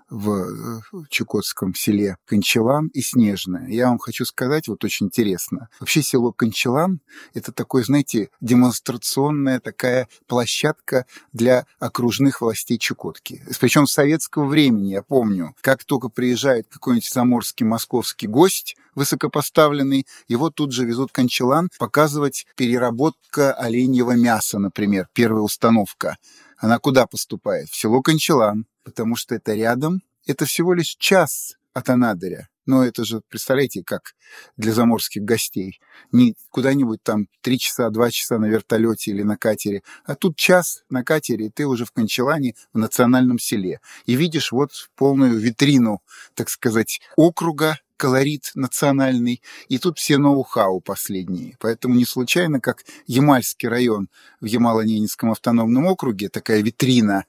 в 0.09 0.31
э, 0.31 0.81
Чукотском 1.09 1.73
селе 1.75 2.17
Кончелан 2.25 2.87
и 2.87 3.01
Снежное. 3.01 3.67
Я 3.67 3.89
вам 3.89 3.97
хочу 3.97 4.25
сказать, 4.25 4.67
вот 4.67 4.83
очень 4.83 5.07
интересно, 5.07 5.69
вообще 5.79 6.01
село 6.01 6.31
Кончелан– 6.31 7.01
это 7.33 7.51
такой, 7.51 7.83
знаете, 7.83 8.29
демонстрационная 8.41 9.59
такая 9.59 10.07
площадка 10.27 11.05
для 11.33 11.65
окружных 11.79 12.41
властей 12.41 12.77
Чукотки. 12.77 13.43
Причем 13.59 13.87
с 13.87 13.93
советского 13.93 14.45
времени, 14.45 14.91
я 14.91 15.01
помню, 15.01 15.55
как 15.61 15.83
только 15.83 16.09
приезжает 16.09 16.67
какой-нибудь 16.69 17.11
заморский 17.11 17.65
московский 17.65 18.27
гость, 18.27 18.75
высокопоставленный, 18.97 20.07
его 20.27 20.49
тут 20.49 20.71
же 20.71 20.83
везут 20.83 21.11
Кончелан 21.11 21.69
показывать 21.77 22.47
переработка 22.55 23.53
оленьего 23.53 24.13
мяса, 24.13 24.57
например, 24.57 25.07
первая 25.13 25.43
установка. 25.43 26.17
Она 26.57 26.79
куда 26.79 27.05
поступает? 27.05 27.69
В 27.69 27.75
село 27.75 28.01
Кончелан, 28.01 28.65
потому 28.83 29.15
что 29.15 29.35
это 29.35 29.53
рядом. 29.53 30.01
Это 30.25 30.45
всего 30.45 30.73
лишь 30.73 30.95
час 30.97 31.55
от 31.73 31.89
Анадыря. 31.89 32.49
Но 32.65 32.83
это 32.83 33.05
же, 33.05 33.21
представляете, 33.29 33.81
как 33.81 34.13
для 34.57 34.73
заморских 34.73 35.23
гостей. 35.23 35.79
Не 36.11 36.35
куда-нибудь 36.49 37.01
там 37.01 37.27
три 37.41 37.57
часа, 37.59 37.89
два 37.89 38.11
часа 38.11 38.37
на 38.39 38.45
вертолете 38.45 39.11
или 39.11 39.23
на 39.23 39.37
катере, 39.37 39.83
а 40.03 40.15
тут 40.15 40.35
час 40.35 40.83
на 40.89 41.03
катере, 41.03 41.45
и 41.45 41.49
ты 41.49 41.65
уже 41.65 41.85
в 41.85 41.91
Кончелане, 41.91 42.55
в 42.73 42.77
национальном 42.77 43.39
селе. 43.39 43.79
И 44.05 44.15
видишь 44.15 44.51
вот 44.51 44.71
полную 44.95 45.39
витрину, 45.39 46.01
так 46.33 46.49
сказать, 46.49 46.99
округа, 47.15 47.79
колорит 47.97 48.51
национальный, 48.55 49.41
и 49.67 49.79
тут 49.79 49.97
все 49.97 50.17
ноу-хау 50.17 50.79
последние. 50.79 51.57
Поэтому 51.59 51.95
не 51.95 52.05
случайно, 52.05 52.61
как 52.61 52.85
Ямальский 53.07 53.67
район 53.67 54.07
в 54.39 54.45
Ямало-Ненецком 54.45 55.31
автономном 55.31 55.87
округе, 55.87 56.29
такая 56.29 56.61
витрина 56.61 57.25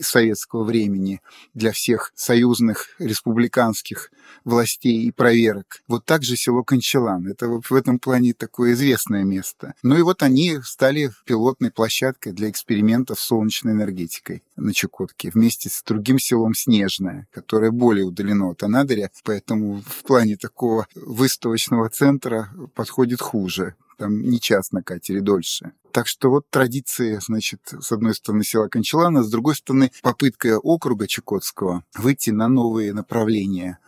советского 0.00 0.64
времени 0.64 1.20
для 1.54 1.72
всех 1.72 2.12
союзных 2.14 2.88
республиканских 2.98 4.10
властей 4.44 5.04
и 5.04 5.10
проверок. 5.10 5.82
Вот 5.88 6.04
так 6.04 6.22
же 6.22 6.36
село 6.36 6.62
Кончелан. 6.62 7.26
Это 7.26 7.48
в 7.48 7.74
этом 7.74 7.98
плане 7.98 8.34
такое 8.34 8.72
известное 8.72 9.24
место. 9.24 9.74
Ну 9.82 9.96
и 9.96 10.02
вот 10.02 10.22
они 10.22 10.58
стали 10.62 11.10
пилотной 11.24 11.70
площадкой 11.70 12.32
для 12.32 12.50
экспериментов 12.50 13.20
с 13.20 13.24
солнечной 13.24 13.72
энергетикой 13.72 14.42
на 14.56 14.72
Чукотке 14.72 15.30
вместе 15.30 15.70
с 15.70 15.82
другим 15.82 16.18
селом 16.18 16.54
Снежное, 16.54 17.26
которое 17.32 17.70
более 17.70 18.04
удалено 18.04 18.50
от 18.50 18.62
Анадыря, 18.62 19.10
поэтому 19.24 19.82
в 19.82 20.02
плане 20.02 20.36
такого 20.36 20.86
выставочного 20.94 21.88
центра 21.88 22.50
подходит 22.74 23.20
хуже 23.20 23.74
там 23.96 24.22
не 24.22 24.40
час 24.40 24.72
на 24.72 24.82
катере 24.82 25.20
дольше. 25.20 25.72
Так 25.92 26.08
что 26.08 26.30
вот 26.30 26.50
традиции, 26.50 27.18
значит, 27.22 27.60
с 27.80 27.92
одной 27.92 28.14
стороны 28.14 28.42
села 28.42 28.68
Кончелана, 28.68 29.22
с 29.22 29.30
другой 29.30 29.54
стороны 29.54 29.92
попытка 30.02 30.58
округа 30.58 31.06
Чукотского 31.06 31.84
выйти 31.96 32.30
на 32.30 32.48
новые 32.48 32.92
направления 32.92 33.78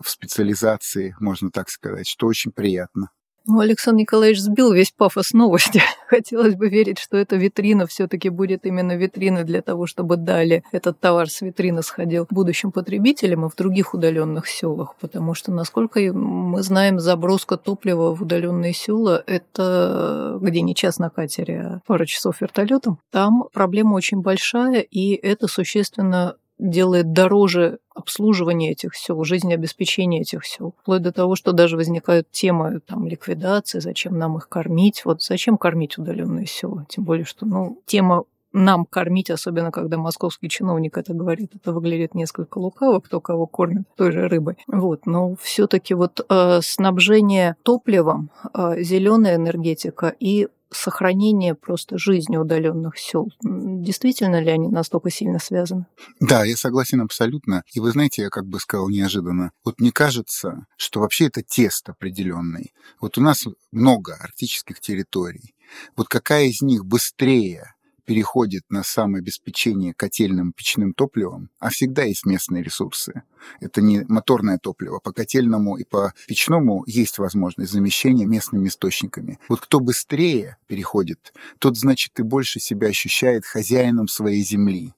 в 0.00 0.08
специализации, 0.08 1.16
можно 1.18 1.50
так 1.50 1.68
сказать, 1.68 2.06
что 2.06 2.26
очень 2.26 2.52
приятно. 2.52 3.10
Ну, 3.48 3.60
Александр 3.60 4.00
Николаевич 4.00 4.40
сбил 4.40 4.72
весь 4.72 4.90
пафос 4.90 5.32
новости. 5.32 5.80
Хотелось 6.08 6.56
бы 6.56 6.68
верить, 6.68 6.98
что 6.98 7.16
эта 7.16 7.36
витрина 7.36 7.86
все-таки 7.86 8.28
будет 8.28 8.66
именно 8.66 8.96
витриной 8.96 9.44
для 9.44 9.62
того, 9.62 9.86
чтобы 9.86 10.16
далее 10.16 10.64
этот 10.72 10.98
товар 10.98 11.30
с 11.30 11.40
витрины 11.42 11.82
сходил 11.82 12.26
будущим 12.28 12.72
потребителям 12.72 13.46
и 13.46 13.48
в 13.48 13.54
других 13.54 13.94
удаленных 13.94 14.48
селах. 14.48 14.96
Потому 15.00 15.34
что, 15.34 15.52
насколько 15.52 16.00
мы 16.12 16.62
знаем, 16.62 16.98
заброска 16.98 17.56
топлива 17.56 18.14
в 18.14 18.22
удаленные 18.22 18.72
села– 18.72 19.22
это 19.26 20.38
где 20.40 20.60
не 20.62 20.74
час 20.74 20.98
на 20.98 21.08
катере, 21.08 21.60
а 21.60 21.80
пара 21.86 22.04
часов 22.04 22.40
вертолетом. 22.40 22.98
Там 23.12 23.44
проблема 23.52 23.94
очень 23.94 24.22
большая, 24.22 24.80
и 24.80 25.14
это 25.14 25.46
существенно 25.46 26.36
делает 26.58 27.12
дороже 27.12 27.78
обслуживание 27.94 28.72
этих 28.72 28.94
сел, 28.94 29.22
жизнеобеспечение 29.24 30.22
этих 30.22 30.44
сел. 30.44 30.74
Вплоть 30.80 31.02
до 31.02 31.12
того, 31.12 31.36
что 31.36 31.52
даже 31.52 31.76
возникают 31.76 32.30
темы 32.30 32.80
там, 32.80 33.06
ликвидации, 33.06 33.80
зачем 33.80 34.18
нам 34.18 34.36
их 34.36 34.48
кормить. 34.48 35.04
Вот 35.04 35.22
зачем 35.22 35.58
кормить 35.58 35.98
удаленные 35.98 36.46
села? 36.46 36.86
Тем 36.88 37.04
более, 37.04 37.24
что 37.24 37.46
ну, 37.46 37.80
тема 37.86 38.24
нам 38.52 38.86
кормить, 38.86 39.30
особенно 39.30 39.70
когда 39.70 39.98
московский 39.98 40.48
чиновник 40.48 40.96
это 40.96 41.12
говорит, 41.12 41.54
это 41.54 41.72
выглядит 41.72 42.14
несколько 42.14 42.58
лукаво, 42.58 43.00
кто 43.00 43.20
кого 43.20 43.46
кормит 43.46 43.82
той 43.96 44.12
же 44.12 44.28
рыбой. 44.28 44.56
Вот, 44.66 45.04
но 45.04 45.36
все-таки 45.40 45.94
вот 45.94 46.24
э, 46.28 46.60
снабжение 46.62 47.56
топливом, 47.62 48.30
э, 48.54 48.82
зеленая 48.82 49.36
энергетика 49.36 50.14
и 50.18 50.48
сохранение 50.70 51.54
просто 51.54 51.98
жизни 51.98 52.36
удаленных 52.36 52.98
сел. 52.98 53.28
Действительно 53.42 54.40
ли 54.40 54.50
они 54.50 54.68
настолько 54.68 55.10
сильно 55.10 55.38
связаны? 55.38 55.86
Да, 56.20 56.44
я 56.44 56.56
согласен 56.56 57.00
абсолютно. 57.00 57.62
И 57.72 57.80
вы 57.80 57.90
знаете, 57.92 58.22
я 58.22 58.30
как 58.30 58.46
бы 58.46 58.58
сказал 58.60 58.88
неожиданно, 58.88 59.52
вот 59.64 59.80
мне 59.80 59.92
кажется, 59.92 60.66
что 60.76 61.00
вообще 61.00 61.26
это 61.26 61.42
тест 61.42 61.88
определенный. 61.88 62.72
Вот 63.00 63.18
у 63.18 63.20
нас 63.20 63.44
много 63.70 64.14
арктических 64.14 64.80
территорий. 64.80 65.54
Вот 65.96 66.08
какая 66.08 66.46
из 66.46 66.62
них 66.62 66.84
быстрее 66.84 67.75
переходит 68.06 68.62
на 68.70 68.82
самообеспечение 68.82 69.92
котельным 69.92 70.52
печным 70.52 70.94
топливом, 70.94 71.50
а 71.58 71.68
всегда 71.68 72.04
есть 72.04 72.24
местные 72.24 72.62
ресурсы. 72.62 73.22
Это 73.60 73.82
не 73.82 74.04
моторное 74.08 74.58
топливо. 74.58 75.00
По 75.00 75.12
котельному 75.12 75.76
и 75.76 75.84
по 75.84 76.14
печному 76.26 76.84
есть 76.86 77.18
возможность 77.18 77.72
замещения 77.72 78.26
местными 78.26 78.68
источниками. 78.68 79.38
Вот 79.48 79.60
кто 79.60 79.80
быстрее 79.80 80.56
переходит, 80.66 81.34
тот, 81.58 81.76
значит, 81.76 82.18
и 82.18 82.22
больше 82.22 82.60
себя 82.60 82.88
ощущает 82.88 83.44
хозяином 83.44 84.08
своей 84.08 84.42
земли. 84.42 84.94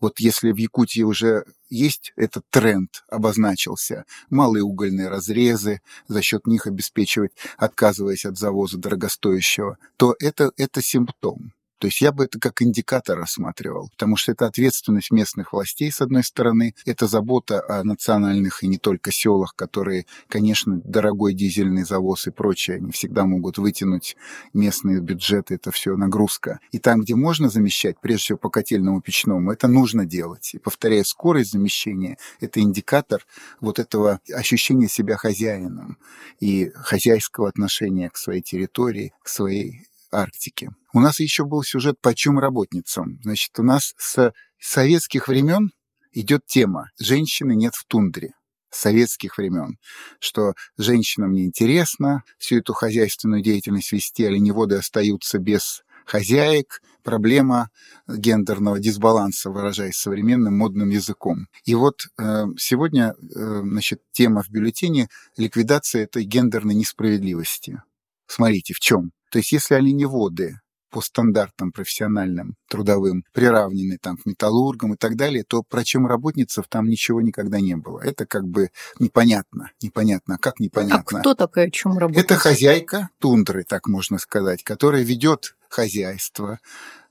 Вот 0.00 0.18
если 0.18 0.50
в 0.50 0.56
Якутии 0.56 1.02
уже 1.02 1.44
есть 1.68 2.12
этот 2.16 2.44
тренд, 2.50 3.04
обозначился, 3.08 4.04
малые 4.30 4.64
угольные 4.64 5.08
разрезы, 5.08 5.82
за 6.08 6.22
счет 6.22 6.46
них 6.46 6.66
обеспечивать, 6.66 7.32
отказываясь 7.58 8.24
от 8.24 8.38
завоза 8.38 8.78
дорогостоящего, 8.78 9.78
то 9.96 10.16
это, 10.18 10.52
это 10.56 10.82
симптом. 10.82 11.52
То 11.80 11.86
есть 11.86 12.02
я 12.02 12.12
бы 12.12 12.24
это 12.24 12.38
как 12.38 12.60
индикатор 12.60 13.18
рассматривал, 13.18 13.88
потому 13.88 14.16
что 14.16 14.32
это 14.32 14.46
ответственность 14.46 15.10
местных 15.10 15.54
властей, 15.54 15.90
с 15.90 16.02
одной 16.02 16.22
стороны, 16.22 16.74
это 16.84 17.06
забота 17.06 17.64
о 17.66 17.82
национальных 17.84 18.62
и 18.62 18.68
не 18.68 18.76
только 18.76 19.10
селах, 19.10 19.56
которые, 19.56 20.04
конечно, 20.28 20.78
дорогой 20.84 21.32
дизельный 21.32 21.84
завоз 21.84 22.26
и 22.26 22.30
прочее, 22.30 22.76
они 22.76 22.92
всегда 22.92 23.24
могут 23.24 23.56
вытянуть 23.56 24.14
местные 24.52 25.00
бюджеты, 25.00 25.54
это 25.54 25.70
все 25.70 25.96
нагрузка. 25.96 26.60
И 26.70 26.78
там, 26.78 27.00
где 27.00 27.14
можно 27.14 27.48
замещать, 27.48 27.98
прежде 27.98 28.24
всего 28.24 28.38
по 28.38 28.50
котельному 28.50 29.00
печному, 29.00 29.50
это 29.50 29.66
нужно 29.66 30.04
делать. 30.04 30.50
И 30.52 30.58
повторяю, 30.58 31.06
скорость 31.06 31.52
замещения– 31.52 32.18
это 32.40 32.60
индикатор 32.60 33.24
вот 33.62 33.78
этого 33.78 34.20
ощущения 34.34 34.86
себя 34.86 35.16
хозяином 35.16 35.96
и 36.40 36.72
хозяйского 36.74 37.48
отношения 37.48 38.10
к 38.10 38.18
своей 38.18 38.42
территории, 38.42 39.14
к 39.22 39.28
своей 39.28 39.86
Арктике. 40.10 40.70
У 40.92 41.00
нас 41.00 41.20
еще 41.20 41.44
был 41.44 41.62
сюжет 41.62 42.00
по 42.00 42.14
чем 42.14 42.38
работницам. 42.38 43.18
Значит, 43.22 43.58
у 43.58 43.62
нас 43.62 43.94
с 43.96 44.32
советских 44.58 45.28
времен 45.28 45.70
идет 46.12 46.46
тема 46.46 46.90
«Женщины 46.98 47.54
нет 47.54 47.74
в 47.74 47.84
тундре» 47.86 48.34
советских 48.70 49.36
времен, 49.38 49.78
что 50.20 50.54
женщинам 50.78 51.32
неинтересно 51.32 52.22
всю 52.38 52.58
эту 52.58 52.72
хозяйственную 52.72 53.42
деятельность 53.42 53.90
вести, 53.92 54.24
оленеводы 54.24 54.76
остаются 54.76 55.38
без 55.38 55.82
хозяек, 56.06 56.80
проблема 57.02 57.70
гендерного 58.08 58.78
дисбаланса, 58.78 59.50
выражаясь 59.50 59.96
современным 59.96 60.56
модным 60.56 60.90
языком. 60.90 61.46
И 61.64 61.74
вот 61.74 62.02
э, 62.18 62.44
сегодня 62.58 63.14
э, 63.14 63.60
значит, 63.62 64.00
тема 64.12 64.42
в 64.42 64.50
бюллетене– 64.50 65.08
ликвидация 65.36 66.04
этой 66.04 66.24
гендерной 66.24 66.74
несправедливости. 66.74 67.82
Смотрите, 68.26 68.74
в 68.74 68.80
чем? 68.80 69.12
То 69.30 69.38
есть 69.38 69.52
если 69.52 69.74
оленеводы 69.74 70.56
по 70.90 71.00
стандартам 71.00 71.72
профессиональным, 71.72 72.56
трудовым, 72.68 73.24
приравнены 73.32 73.96
там 74.00 74.16
к 74.16 74.26
металлургам 74.26 74.94
и 74.94 74.96
так 74.96 75.16
далее, 75.16 75.44
то 75.46 75.62
про 75.62 75.84
чем 75.84 76.06
работницев 76.06 76.66
там 76.68 76.88
ничего 76.88 77.20
никогда 77.20 77.60
не 77.60 77.76
было. 77.76 78.00
Это 78.00 78.26
как 78.26 78.46
бы 78.46 78.70
непонятно. 78.98 79.70
Непонятно. 79.80 80.34
А 80.34 80.38
как 80.38 80.58
непонятно? 80.58 81.18
А 81.18 81.20
кто 81.20 81.34
такая 81.34 81.70
чем 81.70 81.96
работница? 81.96 82.24
Это 82.24 82.36
хозяйка 82.36 83.10
тундры, 83.18 83.64
так 83.64 83.86
можно 83.86 84.18
сказать, 84.18 84.64
которая 84.64 85.02
ведет 85.02 85.54
хозяйство, 85.68 86.58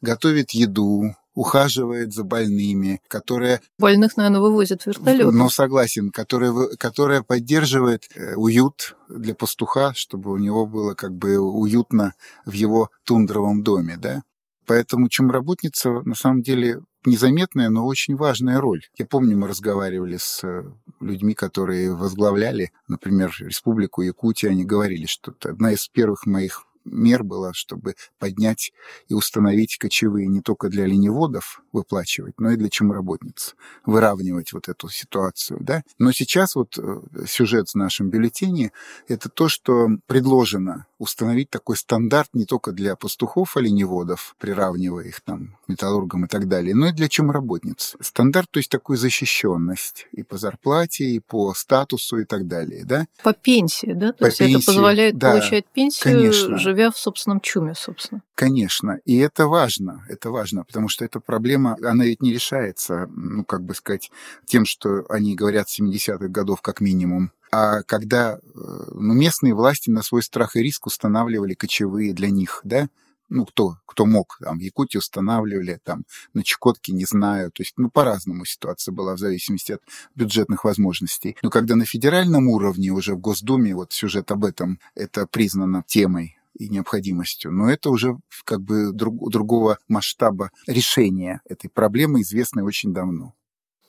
готовит 0.02 0.52
еду, 0.52 1.16
ухаживает 1.34 2.14
за 2.14 2.24
больными, 2.24 3.02
которая... 3.08 3.62
Больных, 3.78 4.18
наверное, 4.18 4.42
вывозят 4.42 4.86
вертолет. 4.86 5.32
Ну, 5.32 5.50
согласен, 5.50 6.12
которая, 6.12 6.54
которая 6.78 7.22
поддерживает 7.22 8.10
э, 8.16 8.36
уют 8.36 8.96
для 9.08 9.36
пастуха, 9.36 9.94
чтобы 9.94 10.32
у 10.32 10.38
него 10.38 10.66
было 10.66 10.94
как 10.94 11.14
бы 11.14 11.38
уютно 11.38 12.14
в 12.46 12.52
его 12.52 12.90
тундровом 13.04 13.64
доме, 13.64 13.98
да. 13.98 14.24
Поэтому 14.66 15.10
чумработница 15.10 16.02
на 16.06 16.14
самом 16.14 16.44
деле 16.44 16.82
незаметная, 17.06 17.70
но 17.70 17.86
очень 17.86 18.16
важная 18.16 18.60
роль. 18.60 18.84
Я 18.98 19.06
помню, 19.06 19.38
мы 19.38 19.48
разговаривали 19.48 20.18
с 20.18 20.44
э, 20.44 20.64
людьми, 21.00 21.34
которые 21.34 21.96
возглавляли, 21.96 22.72
например, 22.88 23.34
Республику 23.40 24.02
Якутия, 24.02 24.52
они 24.52 24.66
говорили, 24.66 25.06
что 25.06 25.32
это 25.32 25.50
одна 25.50 25.72
из 25.72 25.88
первых 25.88 26.26
моих 26.26 26.66
мер 26.92 27.24
была, 27.24 27.54
чтобы 27.54 27.96
поднять 28.18 28.72
и 29.08 29.14
установить 29.14 29.78
кочевые 29.78 30.28
не 30.28 30.42
только 30.42 30.70
для 30.70 30.84
оленеводов 30.84 31.62
выплачивать, 31.72 32.40
но 32.40 32.52
и 32.52 32.56
для 32.56 32.70
чумработниц, 32.70 33.56
выравнивать 33.86 34.54
вот 34.54 34.70
эту 34.70 34.90
ситуацию. 34.90 35.60
Да? 35.62 35.84
Но 35.98 36.12
сейчас 36.12 36.56
вот 36.56 36.78
э, 36.78 37.02
сюжет 37.28 37.70
в 37.70 37.76
нашем 37.76 38.10
бюллетене— 38.10 38.72
это 39.08 39.30
то, 39.30 39.50
что 39.50 39.88
предложено 40.08 40.86
установить 41.00 41.50
такой 41.50 41.78
стандарт 41.78 42.30
не 42.34 42.46
только 42.46 42.72
для 42.74 42.96
пастухов 42.96 43.56
оленеводов, 43.56 44.36
приравнивая 44.38 45.06
их 45.06 45.22
там 45.22 45.58
к 45.66 45.70
металлургам 45.70 46.26
и 46.26 46.28
так 46.28 46.48
далее, 46.48 46.76
но 46.76 46.90
и 46.90 46.92
для 46.92 47.08
чумработниц. 47.08 47.96
Стандарт, 48.02 48.52
то 48.52 48.60
есть 48.60 48.70
такую 48.70 48.98
защищенность 48.98 50.08
и 50.12 50.24
по 50.24 50.38
зарплате, 50.38 51.06
и 51.06 51.20
по 51.20 51.54
статусу 51.54 52.20
и 52.20 52.26
так 52.26 52.48
далее. 52.48 52.84
Да? 52.84 53.08
По 53.24 53.34
пенсии, 53.34 53.94
да? 53.94 54.12
То 54.12 54.20
по 54.20 54.26
есть 54.26 54.40
пенсии, 54.40 54.58
это 54.58 54.66
позволяет 54.66 55.18
да, 55.18 55.32
получать 55.32 55.66
пенсию, 55.68 56.04
конечно. 56.04 56.58
Живя 56.80 56.92
в 56.92 56.98
собственном 56.98 57.42
чуме, 57.42 57.74
собственно. 57.76 58.22
Конечно. 58.36 59.00
И 59.04 59.18
это 59.18 59.48
важно. 59.48 60.06
Это 60.08 60.32
важно, 60.32 60.64
потому 60.64 60.88
что 60.88 61.04
эта 61.04 61.20
проблема, 61.20 61.76
она 61.84 62.06
ведь 62.06 62.22
не 62.22 62.32
решается, 62.32 63.08
ну, 63.08 63.44
как 63.44 63.64
бы 63.64 63.76
сказать, 63.76 64.12
тем, 64.46 64.66
что 64.66 65.06
они 65.10 65.36
говорят 65.36 65.70
с 65.70 65.80
70-х 65.80 66.28
годов 66.30 66.62
как 66.62 66.80
минимум. 66.80 67.32
А 67.52 67.82
когда 67.84 68.36
э, 68.36 68.40
ну, 68.56 69.14
местные 69.14 69.54
власти 69.54 69.90
на 69.90 70.04
свой 70.04 70.24
страх 70.24 70.56
и 70.56 70.64
риск 70.64 70.86
устанавливали 70.88 71.54
кочевые 71.54 72.14
для 72.14 72.30
них, 72.30 72.62
да, 72.64 72.88
ну, 73.28 73.46
кто, 73.46 73.76
кто 73.86 74.06
мог, 74.06 74.38
там, 74.42 74.58
в 74.58 74.62
Якутии 74.62 74.98
устанавливали, 74.98 75.80
там, 75.84 76.04
на 76.34 76.44
Чукотке, 76.44 76.94
не 76.94 77.06
знаю, 77.06 77.52
то 77.52 77.62
есть, 77.62 77.74
ну, 77.78 77.90
по-разному 77.90 78.46
ситуация 78.46 78.92
была 78.92 79.16
в 79.16 79.20
зависимости 79.20 79.74
от 79.74 79.82
бюджетных 80.16 80.64
возможностей. 80.64 81.36
Но 81.44 81.50
когда 81.50 81.76
на 81.76 81.86
федеральном 81.86 82.48
уровне, 82.48 82.90
уже 82.92 83.16
в 83.16 83.20
Госдуме, 83.20 83.76
вот 83.76 83.94
сюжет 83.94 84.32
об 84.32 84.46
этом, 84.46 84.80
это 84.96 85.28
признано 85.28 85.84
темой 85.86 86.39
и 86.60 86.70
необходимостью. 86.70 87.52
Но 87.52 87.70
это 87.70 87.90
уже 87.90 88.18
как 88.46 88.62
бы 88.62 88.92
друг, 88.94 89.32
другого 89.32 89.80
масштаба 89.88 90.52
решения 90.68 91.42
этой 91.46 91.70
проблемы, 91.70 92.22
известной 92.22 92.64
очень 92.64 92.94
давно 92.94 93.34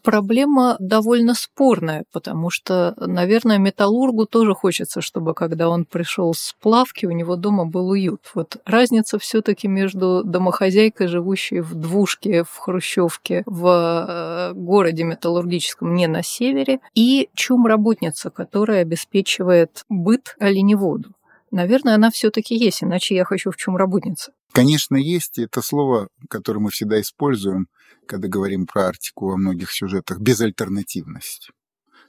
проблема 0.03 0.77
довольно 0.79 1.35
спорная, 1.35 2.05
потому 2.12 2.50
что, 2.50 2.95
наверное, 2.99 3.59
металлургу 3.59 4.27
тоже 4.27 4.55
хочется, 4.55 5.00
чтобы 5.00 5.35
когда 5.35 5.69
он 5.69 5.85
пришел 5.85 6.35
с 6.35 6.55
плавки, 6.61 7.07
у 7.07 7.11
него 7.11 7.37
дома 7.37 7.67
был 7.67 7.91
уют. 7.91 8.31
Вот 8.35 8.57
разница 8.65 9.19
все-таки 9.19 9.69
между 9.69 10.23
домохозяйкой, 10.25 11.07
живущей 11.07 11.61
в 11.61 11.75
двушке, 11.75 12.44
в 12.44 12.57
хрущевке, 12.57 13.42
в 13.47 13.66
э, 14.09 14.53
городе 14.55 15.05
металлургическом 15.05 15.94
не 15.94 16.07
на 16.07 16.23
севере, 16.23 16.81
и 16.94 17.29
чум-работница, 17.35 18.31
которая 18.31 18.83
обеспечивает 18.83 19.85
быт 19.88 20.37
оленеводу. 20.38 21.14
Наверное, 21.51 21.97
она 21.97 22.11
все-таки 22.11 22.55
есть, 22.55 22.83
иначе 22.83 23.15
я 23.15 23.25
хочу 23.25 23.51
в 23.51 23.57
чем 23.57 23.77
работница. 23.77 24.33
Конечно, 24.53 24.97
есть. 24.97 25.39
Это 25.39 25.63
слово, 25.63 26.09
которое 26.29 26.61
мы 26.61 26.71
всегда 26.71 27.01
используем, 27.01 27.69
когда 28.07 28.29
говорим 28.29 28.67
про 28.67 28.87
Арктику 28.87 29.29
во 29.29 29.37
многих 29.37 29.73
сюжетах, 29.73 30.21
безальтернативность. 30.21 31.51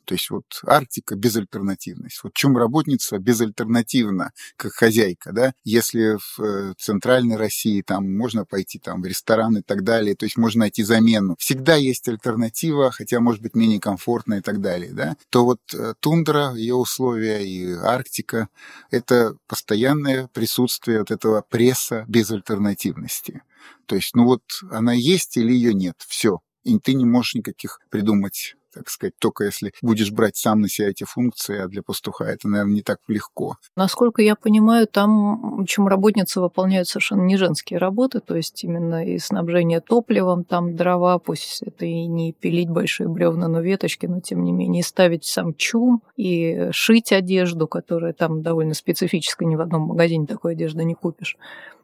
То 0.05 0.15
есть 0.15 0.29
вот 0.29 0.45
Арктика– 0.65 1.15
безальтернативность. 1.17 2.23
Вот 2.23 2.33
чем 2.33 2.57
работница 2.57 3.17
безальтернативна, 3.19 4.31
как 4.57 4.73
хозяйка, 4.73 5.31
да? 5.31 5.53
Если 5.63 6.17
в 6.17 6.41
э, 6.41 6.73
центральной 6.77 7.35
России 7.35 7.81
там 7.81 8.15
можно 8.15 8.45
пойти 8.45 8.79
там 8.79 9.01
в 9.01 9.05
ресторан 9.05 9.57
и 9.57 9.61
так 9.61 9.83
далее, 9.83 10.15
то 10.15 10.25
есть 10.25 10.37
можно 10.37 10.61
найти 10.61 10.83
замену. 10.83 11.35
Всегда 11.39 11.75
есть 11.75 12.07
альтернатива, 12.07 12.91
хотя 12.91 13.19
может 13.19 13.41
быть 13.41 13.55
менее 13.55 13.79
комфортная 13.79 14.39
и 14.39 14.41
так 14.41 14.61
далее, 14.61 14.91
да? 14.91 15.15
То 15.29 15.45
вот 15.45 15.61
э, 15.73 15.93
тундра, 15.99 16.53
ее 16.53 16.75
условия 16.75 17.45
и 17.45 17.71
Арктика– 17.73 18.49
это 18.91 19.35
постоянное 19.47 20.27
присутствие 20.33 20.99
вот 20.99 21.11
этого 21.11 21.43
пресса 21.47 22.05
безальтернативности. 22.07 23.41
То 23.85 23.95
есть, 23.95 24.15
ну 24.15 24.25
вот 24.25 24.41
она 24.71 24.93
есть 24.93 25.37
или 25.37 25.51
ее 25.53 25.73
нет, 25.73 25.95
все. 26.07 26.39
И 26.63 26.77
ты 26.79 26.93
не 26.93 27.05
можешь 27.05 27.35
никаких 27.35 27.79
придумать 27.89 28.55
так 28.73 28.89
сказать, 28.89 29.13
только 29.19 29.43
если 29.43 29.73
будешь 29.81 30.11
брать 30.11 30.35
сам 30.37 30.61
на 30.61 30.69
себя 30.69 30.89
эти 30.89 31.03
функции, 31.03 31.59
а 31.59 31.67
для 31.67 31.81
пастуха 31.81 32.25
это, 32.25 32.47
наверное, 32.47 32.75
не 32.75 32.81
так 32.81 32.99
легко. 33.07 33.55
Насколько 33.75 34.21
я 34.21 34.35
понимаю, 34.35 34.87
там 34.87 35.65
чем 35.67 35.87
работницы 35.87 36.41
выполняют 36.41 36.87
совершенно 36.87 37.21
не 37.21 37.37
женские 37.37 37.79
работы, 37.79 38.19
то 38.19 38.35
есть 38.35 38.63
именно 38.63 39.05
и 39.05 39.17
снабжение 39.17 39.81
топливом, 39.81 40.43
там 40.43 40.75
дрова, 40.75 41.19
пусть 41.19 41.61
это 41.63 41.85
и 41.85 42.05
не 42.07 42.33
пилить 42.33 42.69
большие 42.69 43.09
бревна, 43.09 43.47
но 43.47 43.61
веточки, 43.61 44.05
но 44.05 44.21
тем 44.21 44.43
не 44.43 44.51
менее, 44.51 44.81
и 44.81 44.83
ставить 44.83 45.25
сам 45.25 45.53
чум, 45.53 46.03
и 46.15 46.69
шить 46.71 47.11
одежду, 47.11 47.67
которая 47.67 48.13
там 48.13 48.41
довольно 48.41 48.73
специфическая, 48.73 49.47
ни 49.47 49.55
в 49.55 49.61
одном 49.61 49.83
магазине 49.83 50.25
такой 50.25 50.53
одежды 50.53 50.83
не 50.83 50.95
купишь. 50.95 51.37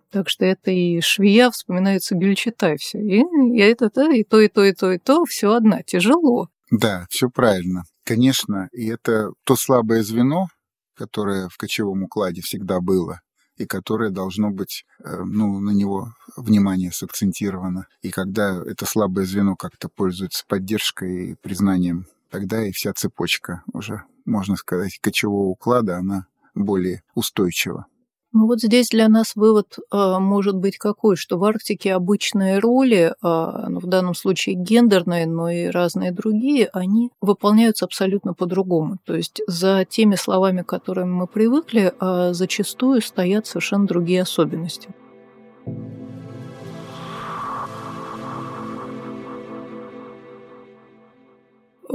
Так 0.10 0.30
что 0.30 0.45
это 0.45 0.71
и 0.71 1.02
швея, 1.02 1.52
вспоминается 1.52 2.15
Гюльчатай 2.15 2.78
все. 2.78 3.00
И, 3.00 3.23
и 3.54 3.60
это, 3.60 3.89
то, 3.89 4.10
и 4.10 4.23
то, 4.23 4.39
и 4.39 4.47
то, 4.47 4.63
и 4.63 4.73
то, 4.73 4.91
и 4.91 4.97
то, 4.97 5.26
все 5.26 5.52
одна. 5.52 5.84
Тяжело. 5.84 6.47
Да, 6.71 7.06
все 7.10 7.30
правильно. 7.30 7.84
Конечно, 8.03 8.69
и 8.73 8.88
это 8.88 9.32
то 9.45 9.56
слабое 9.56 10.03
звено, 10.03 10.47
которое 10.95 11.47
в 11.49 11.58
кочевом 11.58 12.03
укладе 12.03 12.41
всегда 12.41 12.82
было, 12.82 13.21
и 13.56 13.65
которое 13.65 14.10
должно 14.10 14.49
быть, 14.51 14.86
э, 15.03 15.23
ну, 15.23 15.60
на 15.60 15.71
него 15.71 16.13
внимание 16.36 16.91
сакцентировано. 16.91 17.88
И 18.01 18.10
когда 18.10 18.62
это 18.63 18.86
слабое 18.86 19.25
звено 19.25 19.56
как-то 19.56 19.89
пользуется 19.89 20.43
поддержкой 20.47 21.32
и 21.32 21.36
признанием, 21.36 22.06
тогда 22.30 22.65
и 22.65 22.71
вся 22.71 22.93
цепочка 22.93 23.63
уже, 23.73 24.03
можно 24.25 24.58
сказать, 24.58 24.99
кочевого 24.99 25.47
уклада, 25.47 25.97
она 25.97 26.27
более 26.53 27.03
устойчива. 27.15 27.86
Ну 28.33 28.45
вот 28.45 28.59
здесь 28.59 28.89
для 28.89 29.07
нас 29.07 29.35
вывод 29.35 29.77
э, 29.79 30.17
может 30.19 30.55
быть 30.55 30.77
какой, 30.77 31.15
что 31.15 31.37
в 31.37 31.43
Арктике 31.45 31.93
обычные 31.93 32.59
роли, 32.59 33.13
э, 33.23 33.67
ну, 33.69 33.79
в 33.79 33.87
данном 33.87 34.15
случае 34.15 34.55
гендерные, 34.55 35.25
но 35.25 35.49
и 35.49 35.67
разные 35.67 36.11
другие, 36.11 36.69
они 36.73 37.11
выполняются 37.21 37.85
абсолютно 37.85 38.33
по-другому. 38.33 38.97
То 39.05 39.15
есть 39.15 39.41
за 39.47 39.85
теми 39.85 40.15
словами, 40.15 40.61
к 40.61 40.67
которым 40.67 41.13
мы 41.13 41.27
привыкли, 41.27 41.93
э, 41.99 42.33
зачастую 42.33 43.01
стоят 43.01 43.47
совершенно 43.47 43.87
другие 43.87 44.23
особенности. 44.23 44.89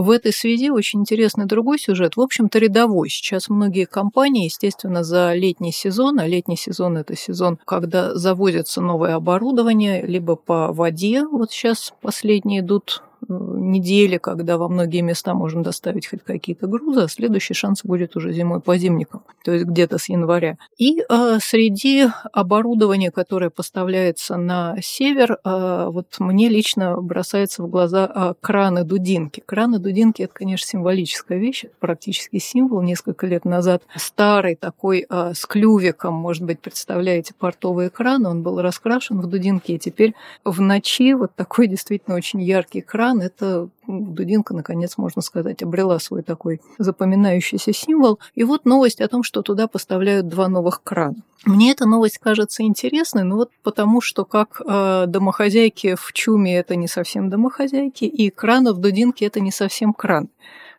В 0.03 0.11
этой 0.11 0.33
связи 0.33 0.69
очень 0.69 1.03
интересный 1.03 1.47
другой 1.47 1.79
сюжет, 1.79 2.17
в 2.17 2.21
общем-то 2.21 2.59
рядовой. 2.59 3.09
Сейчас 3.09 3.49
многие 3.49 3.85
компании, 3.85 4.47
естественно, 4.47 5.05
за 5.05 5.33
летний 5.33 5.71
сезон, 5.71 6.19
а 6.19 6.27
летний 6.27 6.57
сезон– 6.57 6.97
это 6.99 7.15
сезон, 7.15 7.57
когда 7.65 8.13
завозится 8.13 8.81
новое 8.81 9.15
оборудование, 9.15 10.05
либо 10.05 10.35
по 10.35 10.73
воде, 10.73 11.25
вот 11.25 11.53
сейчас 11.53 11.95
последние 12.01 12.63
идут 12.63 13.05
недели, 13.29 14.19
когда 14.19 14.59
во 14.59 14.69
многие 14.69 15.01
места 15.01 15.35
можем 15.35 15.63
доставить 15.63 16.07
хоть 16.07 16.23
какие-то 16.23 16.67
грузы, 16.67 17.03
а 17.03 17.09
следующий 17.09 17.55
шанс 17.55 17.83
будет 17.85 18.17
уже 18.17 18.33
зимой 18.33 18.61
по 18.61 18.77
зимникам, 18.77 19.23
то 19.45 19.53
есть 19.53 19.67
где-то 19.67 19.99
с 19.99 20.09
января. 20.09 20.59
И 20.79 21.01
э, 21.01 21.39
среди 21.41 22.07
оборудования, 22.33 23.11
которое 23.11 23.51
поставляется 23.51 24.37
на 24.37 24.77
север, 24.81 25.39
э, 25.45 25.87
вот 25.91 26.07
мне 26.19 26.49
лично 26.49 27.01
бросается 27.01 27.63
в 27.63 27.69
глаза 27.69 28.11
э, 28.15 28.35
краны-дудинки. 28.41 29.43
Краны-дудинки– 29.45 30.23
это, 30.23 30.35
конечно, 30.35 30.67
символическая 30.67 31.39
вещь, 31.39 31.65
практически 31.81 32.39
символ. 32.39 32.83
Несколько 32.83 33.27
лет 33.27 33.45
назад 33.45 33.83
старый 33.97 34.57
такой 34.57 35.07
э, 35.09 35.33
с 35.35 35.47
клювиком, 35.47 36.15
может 36.15 36.45
быть, 36.45 36.61
представляете, 36.61 37.35
портовый 37.39 37.91
кран, 37.91 38.27
он 38.27 38.43
был 38.43 38.61
раскрашен 38.61 39.21
в 39.21 39.27
дудинки, 39.27 39.73
и 39.73 39.79
теперь 39.79 40.15
в 40.45 40.61
ночи 40.61 41.15
вот 41.15 41.35
такой 41.35 41.67
действительно 41.73 42.17
очень 42.17 42.43
яркий 42.43 42.81
кран 42.81 43.12
кран– 43.13 43.21
это 43.23 43.69
Дудинка, 43.87 44.55
наконец, 44.55 44.97
можно 44.97 45.23
сказать, 45.23 45.63
обрела 45.63 45.99
свой 45.99 46.23
такой 46.23 46.61
запоминающийся 46.79 47.73
символ. 47.73 48.19
И 48.35 48.45
вот 48.45 48.65
новость 48.65 49.01
о 49.01 49.09
том, 49.09 49.23
что 49.23 49.43
туда 49.43 49.67
поставляют 49.67 50.29
два 50.29 50.49
новых 50.49 50.83
крана. 50.83 51.17
Мне 51.45 51.73
эта 51.73 51.87
новость 51.87 52.19
кажется 52.19 52.63
интересной, 52.63 53.25
ну 53.25 53.37
вот 53.37 53.51
потому 53.65 54.01
что 54.01 54.25
как 54.25 54.61
э, 54.65 55.05
домохозяйки 55.09 55.97
в 55.97 56.13
чуме 56.13 56.57
это 56.57 56.77
не 56.77 56.87
совсем 56.87 57.31
домохозяйки, 57.31 58.05
и 58.05 58.31
краны 58.31 58.73
в 58.73 58.79
Дудинке 58.79 59.27
это 59.27 59.41
не 59.41 59.51
совсем 59.51 59.93
кран. 59.93 60.29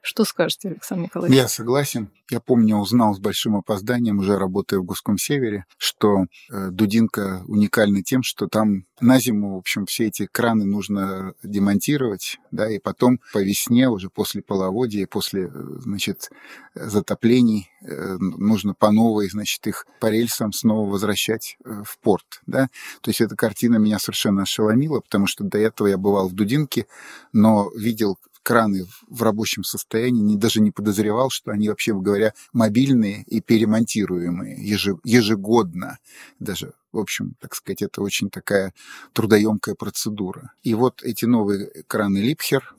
Что 0.05 0.25
скажете, 0.25 0.67
Александр 0.67 1.03
Николаевич? 1.03 1.37
Я 1.37 1.47
согласен. 1.47 2.09
Я 2.29 2.41
помню, 2.41 2.75
узнал 2.75 3.15
с 3.15 3.19
большим 3.19 3.55
опозданием, 3.55 4.19
уже 4.19 4.37
работая 4.37 4.81
в 4.81 4.83
Гуском 4.83 5.17
Севере, 5.17 5.63
что 5.77 6.25
э, 6.51 6.71
Дудинка 6.71 7.41
уникальна 7.47 8.03
тем, 8.03 8.21
что 8.21 8.47
там 8.47 8.85
на 8.99 9.17
зиму, 9.21 9.55
в 9.55 9.59
общем, 9.59 9.85
все 9.85 10.07
эти 10.07 10.25
краны 10.25 10.65
нужно 10.65 11.35
демонтировать, 11.41 12.37
да, 12.51 12.69
и 12.69 12.79
потом 12.79 13.21
по 13.31 13.41
весне, 13.41 13.87
уже 13.87 14.09
после 14.09 14.41
половодья, 14.41 15.07
после, 15.07 15.43
э, 15.45 15.49
значит, 15.79 16.31
затоплений, 16.75 17.69
э, 17.81 18.17
нужно 18.19 18.73
по 18.73 18.91
новой, 18.91 19.29
значит, 19.29 19.65
их 19.67 19.87
по 20.01 20.07
рельсам 20.07 20.51
снова 20.51 20.89
возвращать 20.89 21.57
в 21.63 21.97
порт, 21.99 22.41
да. 22.45 22.67
То 22.99 23.09
есть 23.09 23.21
эта 23.21 23.37
картина 23.37 23.77
меня 23.77 23.99
совершенно 23.99 24.41
ошеломила, 24.41 24.99
потому 24.99 25.27
что 25.27 25.45
до 25.45 25.59
этого 25.59 25.87
я 25.87 25.97
бывал 25.97 26.27
в 26.27 26.33
Дудинке, 26.33 26.87
но 27.31 27.71
видел 27.73 28.17
краны 28.43 28.85
в 29.07 29.23
рабочем 29.23 29.63
состоянии, 29.63 30.21
не, 30.21 30.37
даже 30.37 30.61
не 30.61 30.71
подозревал, 30.71 31.29
что 31.29 31.51
они, 31.51 31.69
вообще 31.69 31.93
говоря, 31.93 32.33
мобильные 32.51 33.23
и 33.23 33.41
перемонтируемые 33.41 34.57
ежегодно. 35.03 35.97
Даже, 36.39 36.73
в 36.91 36.99
общем, 36.99 37.35
так 37.39 37.55
сказать, 37.55 37.81
это 37.81 38.01
очень 38.01 38.29
такая 38.29 38.73
трудоемкая 39.13 39.75
процедура. 39.75 40.51
И 40.61 40.73
вот 40.73 41.01
эти 41.03 41.25
новые 41.25 41.71
краны 41.87 42.17
Липхер, 42.19 42.75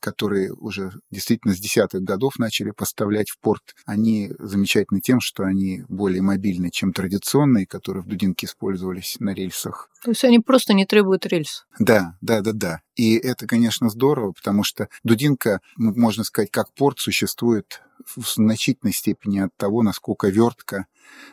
которые 0.00 0.52
уже 0.52 0.92
действительно 1.10 1.54
с 1.54 1.60
десятых 1.60 2.02
годов 2.02 2.38
начали 2.38 2.70
поставлять 2.70 3.30
в 3.30 3.38
порт, 3.38 3.74
они 3.86 4.30
замечательны 4.38 5.00
тем, 5.00 5.20
что 5.20 5.44
они 5.44 5.84
более 5.88 6.22
мобильны, 6.22 6.70
чем 6.70 6.92
традиционные, 6.92 7.66
которые 7.66 8.02
в 8.02 8.06
Дудинке 8.06 8.46
использовались 8.46 9.16
на 9.20 9.34
рельсах. 9.34 9.90
То 10.02 10.10
есть 10.10 10.24
они 10.24 10.38
просто 10.38 10.74
не 10.74 10.86
требуют 10.86 11.26
рельс. 11.26 11.66
Да, 11.78 12.16
да, 12.20 12.40
да, 12.40 12.52
да. 12.52 12.80
И 12.94 13.16
это, 13.16 13.46
конечно, 13.46 13.88
здорово, 13.90 14.32
потому 14.32 14.62
что 14.64 14.88
Дудинка, 15.04 15.60
можно 15.76 16.24
сказать, 16.24 16.50
как 16.50 16.72
порт 16.74 16.98
существует 17.00 17.82
в 18.16 18.26
значительной 18.26 18.92
степени 18.92 19.40
от 19.40 19.56
того, 19.56 19.82
насколько 19.82 20.28
вертка 20.28 20.86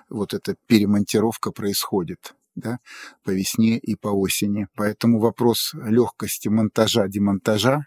вот 0.10 0.34
эта 0.34 0.56
перемонтировка 0.68 1.52
происходит 1.52 2.34
да, 2.56 2.80
по 3.24 3.32
весне 3.32 3.78
и 3.78 3.96
по 3.96 4.08
осени. 4.08 4.68
Поэтому 4.76 5.20
вопрос 5.20 5.74
легкости 5.74 6.48
монтажа, 6.48 7.08
демонтажа 7.08 7.86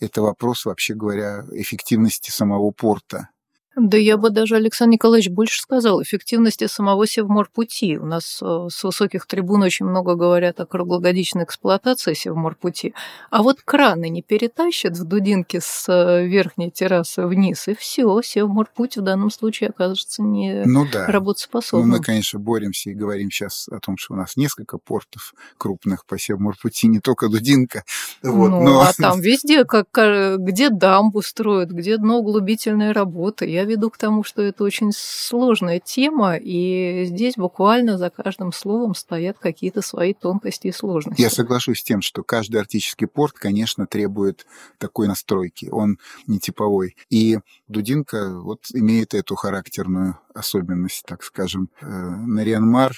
это 0.00 0.22
вопрос, 0.22 0.64
вообще 0.64 0.94
говоря, 0.94 1.44
эффективности 1.52 2.30
самого 2.30 2.70
порта. 2.70 3.28
Да 3.76 3.96
я 3.96 4.16
бы 4.16 4.30
даже, 4.30 4.56
Александр 4.56 4.94
Николаевич, 4.94 5.30
больше 5.30 5.60
сказал, 5.60 6.02
эффективности 6.02 6.66
самого 6.66 7.06
Севморпути. 7.06 7.98
У 7.98 8.04
нас 8.04 8.40
э, 8.42 8.66
с 8.68 8.82
высоких 8.82 9.26
трибун 9.26 9.62
очень 9.62 9.86
много 9.86 10.16
говорят 10.16 10.58
о 10.58 10.66
круглогодичной 10.66 11.44
эксплуатации 11.44 12.14
Севморпути. 12.14 12.94
А 13.30 13.44
вот 13.44 13.60
краны 13.64 14.08
не 14.08 14.22
перетащат 14.22 14.98
в 14.98 15.04
дудинке 15.04 15.60
с 15.62 15.88
э, 15.88 16.26
верхней 16.26 16.72
террасы 16.72 17.26
вниз, 17.26 17.68
и 17.68 17.74
все, 17.76 18.20
Севморпуть 18.22 18.96
в 18.96 19.02
данном 19.02 19.30
случае 19.30 19.70
окажется 19.70 20.22
не 20.22 20.64
ну, 20.66 20.84
да. 20.92 21.06
работоспособным. 21.06 21.90
Ну, 21.90 21.96
мы, 21.98 22.02
конечно, 22.02 22.40
боремся 22.40 22.90
и 22.90 22.94
говорим 22.94 23.30
сейчас 23.30 23.68
о 23.68 23.78
том, 23.78 23.96
что 23.96 24.14
у 24.14 24.16
нас 24.16 24.36
несколько 24.36 24.78
портов 24.78 25.32
крупных 25.58 26.06
по 26.06 26.18
Севморпути, 26.18 26.86
не 26.86 26.98
только 26.98 27.28
дудинка. 27.28 27.84
Вот, 28.22 28.48
ну, 28.48 28.62
но... 28.64 28.80
а 28.80 28.92
там 28.98 29.20
везде, 29.20 29.64
как, 29.64 29.86
где 30.40 30.70
дамбу 30.70 31.22
строят, 31.22 31.70
где 31.70 31.98
дно 31.98 32.18
углубительной 32.18 32.90
работы. 32.90 33.46
Я 33.46 33.59
я 33.60 33.66
веду 33.66 33.90
к 33.90 33.98
тому, 33.98 34.24
что 34.24 34.42
это 34.42 34.64
очень 34.64 34.90
сложная 34.94 35.80
тема, 35.80 36.36
и 36.36 37.04
здесь 37.06 37.34
буквально 37.36 37.98
за 37.98 38.08
каждым 38.10 38.52
словом 38.52 38.94
стоят 38.94 39.38
какие-то 39.38 39.82
свои 39.82 40.14
тонкости 40.14 40.68
и 40.68 40.72
сложности. 40.72 41.20
Я 41.20 41.30
соглашусь 41.30 41.80
с 41.80 41.82
тем, 41.82 42.00
что 42.00 42.22
каждый 42.22 42.60
арктический 42.60 43.06
порт, 43.06 43.34
конечно, 43.34 43.86
требует 43.86 44.46
такой 44.78 45.08
настройки. 45.08 45.68
Он 45.70 45.98
не 46.26 46.38
типовой. 46.38 46.96
И 47.10 47.38
Дудинка 47.68 48.40
вот 48.40 48.64
имеет 48.72 49.14
эту 49.14 49.34
характерную 49.34 50.18
особенность, 50.34 51.04
так 51.06 51.22
скажем. 51.22 51.68
Э, 51.80 51.86
Нарьянмар, 51.86 52.92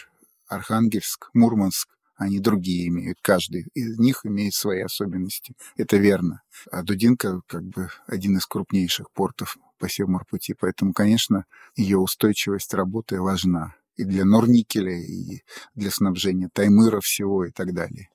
Архангельск, 0.48 1.30
Мурманск 1.34 1.88
они 2.22 2.38
другие 2.38 2.88
имеют. 2.88 3.18
Каждый 3.20 3.66
из 3.74 3.98
них 3.98 4.20
имеет 4.24 4.54
свои 4.54 4.80
особенности. 4.80 5.54
Это 5.76 5.96
верно. 5.96 6.42
А 6.70 6.82
Дудинка 6.82 7.40
как 7.46 7.64
бы 7.64 7.90
один 8.06 8.36
из 8.36 8.46
крупнейших 8.46 9.10
портов 9.10 9.56
по 9.82 9.88
Севморпути, 9.88 10.54
поэтому, 10.54 10.92
конечно, 10.92 11.44
ее 11.74 11.98
устойчивость 11.98 12.72
работы 12.72 13.20
важна 13.20 13.74
и 13.96 14.04
для 14.04 14.24
Норникеля, 14.24 14.96
и 14.96 15.42
для 15.74 15.90
снабжения 15.90 16.48
Таймыра 16.52 17.00
всего 17.00 17.44
и 17.44 17.50
так 17.50 17.74
далее. 17.74 18.08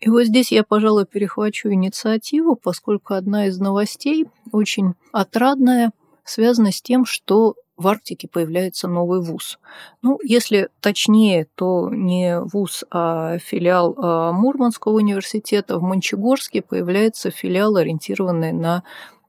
И 0.00 0.10
вот 0.10 0.24
здесь 0.24 0.50
я, 0.50 0.64
пожалуй, 0.64 1.06
перехвачу 1.06 1.68
инициативу, 1.68 2.56
поскольку 2.56 3.14
одна 3.14 3.46
из 3.46 3.58
новостей 3.60 4.26
очень 4.50 4.94
отрадная, 5.12 5.92
связана 6.24 6.72
с 6.72 6.82
тем, 6.82 7.04
что 7.04 7.54
в 7.76 7.86
Арктике 7.86 8.26
появляется 8.26 8.88
новый 8.88 9.20
вуз. 9.20 9.58
Ну, 10.02 10.18
если 10.24 10.68
точнее, 10.80 11.46
то 11.54 11.90
не 11.90 12.40
вуз, 12.40 12.84
а 12.90 13.38
филиал 13.38 13.94
а, 13.96 14.32
Мурманского 14.32 14.94
университета. 14.94 15.78
В 15.78 15.82
Мончегорске 15.82 16.62
появляется 16.62 17.30
филиал, 17.30 17.76
ориентированный 17.76 18.52
на 18.52 18.82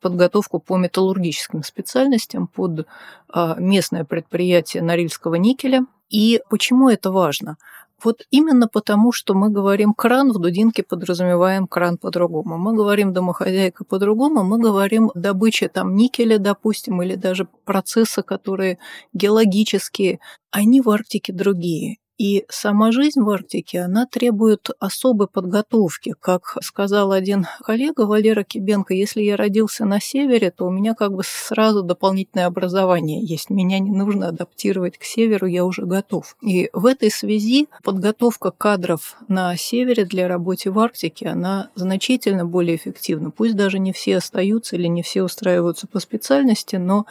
подготовку 0.06 0.60
по 0.60 0.78
металлургическим 0.78 1.64
специальностям 1.64 2.46
под 2.46 2.86
а, 3.28 3.56
местное 3.58 4.04
предприятие 4.04 4.84
Норильского 4.84 5.34
никеля. 5.34 5.88
И 6.12 6.42
почему 6.48 6.90
это 6.90 7.12
важно? 7.12 7.58
Вот 8.04 8.22
именно 8.30 8.68
потому, 8.68 9.12
что 9.12 9.34
мы 9.34 9.50
говорим 9.50 9.96
кран, 9.96 10.32
в 10.32 10.38
Дудинке 10.38 10.84
подразумеваем 10.84 11.66
кран 11.66 11.98
по-другому. 11.98 12.60
Мы 12.60 12.76
говорим 12.76 13.14
домохозяйка 13.14 13.84
по-другому, 13.84 14.44
мы 14.44 14.60
говорим 14.60 15.10
добыча 15.16 15.70
там 15.70 15.96
никеля, 15.96 16.38
допустим, 16.38 17.02
или 17.02 17.16
даже 17.16 17.48
процессы, 17.66 18.22
которые 18.22 18.78
геологические, 19.14 20.20
они 20.52 20.82
в 20.82 20.90
Арктике 20.92 21.34
другие. 21.34 21.98
И 22.18 22.46
сама 22.48 22.94
жизнь 22.94 23.20
в 23.22 23.30
Арктике, 23.30 23.82
она 23.82 24.06
требует 24.06 24.70
особой 24.80 25.28
подготовки. 25.28 26.16
Как 26.20 26.58
сказал 26.62 27.12
один 27.12 27.46
коллега 27.62 28.02
Валера 28.02 28.44
Кибенко, 28.44 28.94
если 28.94 29.22
я 29.22 29.36
родился 29.36 29.84
на 29.84 30.00
севере, 30.00 30.50
то 30.52 30.66
у 30.66 30.70
меня 30.70 30.94
как 30.94 31.14
бы 31.14 31.24
сразу 31.26 31.84
дополнительное 31.84 32.46
образование 32.46 33.22
есть. 33.22 33.50
Меня 33.50 33.80
не 33.80 33.92
нужно 33.92 34.30
адаптировать 34.30 34.98
к 34.98 35.04
северу, 35.04 35.46
я 35.46 35.66
уже 35.66 35.86
готов. 35.86 36.38
И 36.42 36.70
в 36.72 36.86
этой 36.86 37.12
связи 37.12 37.68
подготовка 37.84 38.52
кадров 38.52 39.18
на 39.28 39.58
севере 39.58 40.06
для 40.06 40.30
работы 40.30 40.72
в 40.72 40.80
Арктике, 40.80 41.28
она 41.28 41.70
значительно 41.76 42.46
более 42.46 42.78
эффективна. 42.78 43.30
Пусть 43.30 43.58
даже 43.58 43.78
не 43.78 43.92
все 43.92 44.18
остаются 44.18 44.78
или 44.78 44.88
не 44.88 45.04
все 45.04 45.22
устраиваются 45.22 45.86
по 45.86 46.00
специальности, 46.00 46.78
но 46.78 47.06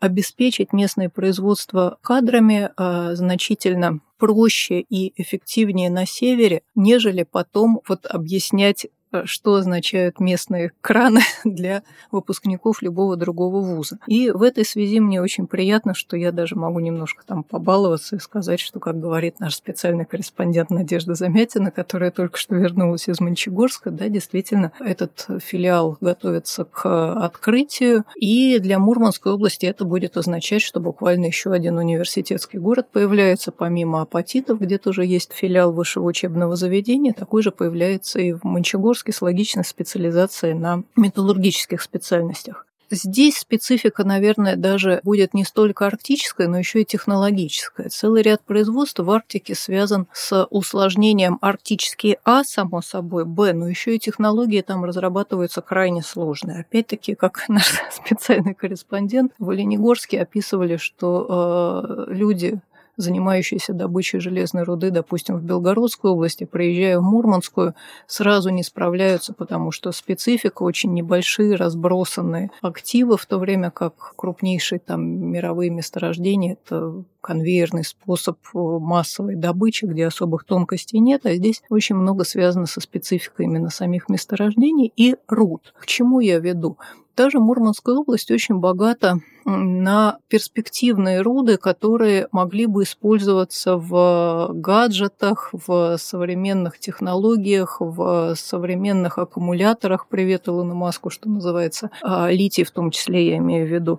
обеспечить 0.00 0.72
местное 0.72 1.08
производство 1.08 1.98
кадрами 2.02 2.70
а, 2.76 3.14
значительно 3.14 4.00
проще 4.18 4.80
и 4.80 5.12
эффективнее 5.20 5.90
на 5.90 6.06
севере, 6.06 6.62
нежели 6.74 7.22
потом 7.22 7.80
вот 7.88 8.06
объяснять 8.06 8.88
что 9.24 9.54
означают 9.54 10.20
местные 10.20 10.72
краны 10.80 11.20
для 11.44 11.82
выпускников 12.10 12.82
любого 12.82 13.16
другого 13.16 13.60
вуза. 13.60 13.98
И 14.06 14.30
в 14.30 14.42
этой 14.42 14.64
связи 14.64 15.00
мне 15.00 15.20
очень 15.20 15.46
приятно, 15.46 15.94
что 15.94 16.16
я 16.16 16.32
даже 16.32 16.56
могу 16.56 16.80
немножко 16.80 17.24
там 17.26 17.42
побаловаться 17.42 18.16
и 18.16 18.20
сказать, 18.20 18.60
что, 18.60 18.80
как 18.80 18.98
говорит 19.00 19.40
наш 19.40 19.54
специальный 19.54 20.04
корреспондент 20.04 20.70
Надежда 20.70 21.14
Замятина, 21.14 21.70
которая 21.70 22.10
только 22.10 22.38
что 22.38 22.54
вернулась 22.54 23.08
из 23.08 23.20
Мончегорска, 23.20 23.90
да, 23.90 24.08
действительно, 24.08 24.72
этот 24.80 25.26
филиал 25.42 25.96
готовится 26.00 26.64
к 26.64 27.12
открытию, 27.24 28.04
и 28.16 28.58
для 28.58 28.78
Мурманской 28.78 29.32
области 29.32 29.66
это 29.66 29.84
будет 29.84 30.16
означать, 30.16 30.62
что 30.62 30.80
буквально 30.80 31.26
еще 31.26 31.52
один 31.52 31.78
университетский 31.78 32.58
город 32.58 32.88
появляется, 32.92 33.52
помимо 33.52 34.02
апатитов, 34.02 34.60
где 34.60 34.78
тоже 34.78 35.04
есть 35.04 35.32
филиал 35.32 35.72
высшего 35.72 36.04
учебного 36.06 36.56
заведения, 36.56 37.12
такой 37.12 37.42
же 37.42 37.50
появляется 37.50 38.20
и 38.20 38.32
в 38.32 38.44
Мончегорске 38.44 38.97
Московский 38.98 39.12
с 39.12 39.22
логичной 39.22 39.64
специализацией 39.64 40.54
на 40.54 40.82
металлургических 40.96 41.80
специальностях. 41.80 42.66
Здесь 42.90 43.36
специфика, 43.38 44.02
наверное, 44.02 44.56
даже 44.56 45.00
будет 45.04 45.34
не 45.34 45.44
столько 45.44 45.86
арктическая, 45.86 46.48
но 46.48 46.58
еще 46.58 46.80
и 46.80 46.84
технологическая. 46.84 47.90
Целый 47.90 48.22
ряд 48.22 48.42
производств 48.42 48.98
в 48.98 49.10
Арктике 49.10 49.54
связан 49.54 50.06
с 50.12 50.46
усложнением 50.50 51.38
арктические 51.42 52.18
А, 52.24 52.44
само 52.44 52.80
собой, 52.80 53.24
Б, 53.24 53.52
но 53.52 53.68
еще 53.68 53.94
и 53.94 53.98
технологии 53.98 54.62
там 54.62 54.84
разрабатываются 54.84 55.60
крайне 55.60 56.02
сложные. 56.02 56.62
Опять-таки, 56.62 57.14
как 57.14 57.44
наш 57.48 57.66
специальный 57.92 58.54
корреспондент 58.54 59.32
в 59.38 59.50
Оленегорске 59.50 60.22
описывали, 60.22 60.76
что 60.78 62.06
э, 62.08 62.12
люди 62.14 62.58
занимающиеся 62.98 63.72
добычей 63.72 64.20
железной 64.20 64.64
руды, 64.64 64.90
допустим, 64.90 65.36
в 65.36 65.42
Белгородской 65.42 66.10
области, 66.10 66.44
приезжая 66.44 66.98
в 66.98 67.02
Мурманскую, 67.02 67.74
сразу 68.06 68.50
не 68.50 68.62
справляются, 68.62 69.32
потому 69.32 69.70
что 69.70 69.92
специфика 69.92 70.62
очень 70.64 70.92
небольшие, 70.92 71.54
разбросанные 71.54 72.50
активы, 72.60 73.16
в 73.16 73.24
то 73.24 73.38
время 73.38 73.70
как 73.70 74.14
крупнейшие 74.16 74.80
там 74.80 75.02
мировые 75.02 75.70
месторождения– 75.70 76.58
это 76.64 77.04
конвейерный 77.20 77.84
способ 77.84 78.38
массовой 78.52 79.36
добычи, 79.36 79.84
где 79.84 80.06
особых 80.06 80.44
тонкостей 80.44 80.98
нет, 80.98 81.26
а 81.26 81.34
здесь 81.34 81.62
очень 81.68 81.96
много 81.96 82.24
связано 82.24 82.66
со 82.66 82.80
спецификой 82.80 83.46
именно 83.46 83.70
самих 83.70 84.08
месторождений 84.08 84.92
и 84.96 85.16
руд. 85.28 85.74
К 85.78 85.86
чему 85.86 86.20
я 86.20 86.38
веду? 86.38 86.78
Даже 87.18 87.40
Мурманская 87.40 87.96
область 87.96 88.30
очень 88.30 88.60
богата 88.60 89.18
на 89.44 90.18
перспективные 90.28 91.20
руды, 91.20 91.56
которые 91.56 92.28
могли 92.30 92.66
бы 92.66 92.84
использоваться 92.84 93.76
в 93.76 94.50
гаджетах, 94.52 95.50
в 95.52 95.96
современных 95.98 96.78
технологиях, 96.78 97.78
в 97.80 98.36
современных 98.36 99.18
аккумуляторах. 99.18 100.06
Привет 100.06 100.46
Илону 100.46 100.76
Маску, 100.76 101.10
что 101.10 101.28
называется. 101.28 101.90
А, 102.02 102.30
литий 102.30 102.62
в 102.62 102.70
том 102.70 102.92
числе, 102.92 103.26
я 103.26 103.38
имею 103.38 103.66
в 103.66 103.70
виду. 103.72 103.98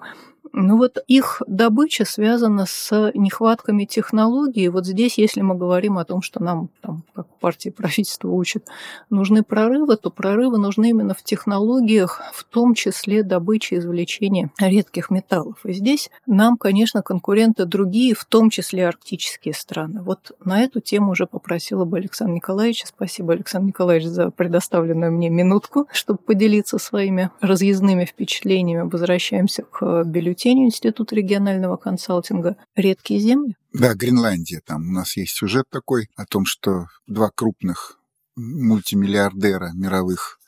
Ну 0.53 0.77
вот 0.77 0.97
их 1.07 1.41
добыча 1.47 2.05
связана 2.05 2.65
с 2.65 3.11
нехватками 3.13 3.85
технологий. 3.85 4.67
Вот 4.69 4.85
здесь, 4.85 5.17
если 5.17 5.41
мы 5.41 5.55
говорим 5.55 5.97
о 5.97 6.05
том, 6.05 6.21
что 6.21 6.41
нам, 6.41 6.69
там, 6.81 7.03
как 7.13 7.27
партии 7.39 7.69
правительства 7.69 8.29
учат, 8.29 8.65
нужны 9.09 9.43
прорывы, 9.43 9.95
то 9.95 10.09
прорывы 10.09 10.57
нужны 10.57 10.89
именно 10.89 11.13
в 11.13 11.23
технологиях, 11.23 12.21
в 12.33 12.43
том 12.43 12.73
числе 12.73 13.23
добычи 13.23 13.75
извлечения 13.75 14.51
редких 14.59 15.09
металлов. 15.11 15.65
И 15.65 15.73
здесь 15.73 16.09
нам, 16.25 16.57
конечно, 16.57 17.01
конкуренты 17.03 17.65
другие, 17.65 18.15
в 18.15 18.25
том 18.25 18.49
числе 18.49 18.87
арктические 18.87 19.53
страны. 19.53 20.01
Вот 20.01 20.31
на 20.43 20.61
эту 20.61 20.81
тему 20.81 21.11
уже 21.11 21.27
попросила 21.27 21.85
бы 21.85 21.97
Александр 21.97 22.33
Николаевич. 22.33 22.85
Спасибо, 22.85 23.33
Александр 23.33 23.67
Николаевич, 23.67 24.07
за 24.07 24.31
предоставленную 24.31 25.11
мне 25.11 25.29
минутку, 25.29 25.87
чтобы 25.91 26.19
поделиться 26.19 26.79
своими 26.79 27.29
разъездными 27.39 28.05
впечатлениями. 28.05 28.89
Возвращаемся 28.89 29.63
к 29.63 30.03
бюллетеню 30.03 30.38
бюллетеню 30.39 30.65
Института 30.65 31.15
регионального 31.15 31.77
консалтинга 31.77 32.55
«Редкие 32.75 33.19
земли». 33.19 33.55
Да, 33.73 33.93
Гренландия. 33.93 34.61
Там 34.65 34.89
у 34.89 34.91
нас 34.91 35.17
есть 35.17 35.33
сюжет 35.35 35.65
такой 35.69 36.07
о 36.15 36.25
том, 36.25 36.45
что 36.45 36.85
два 37.07 37.29
крупных 37.29 37.99
мультимиллиардера 38.35 39.71
мировых, 39.73 40.39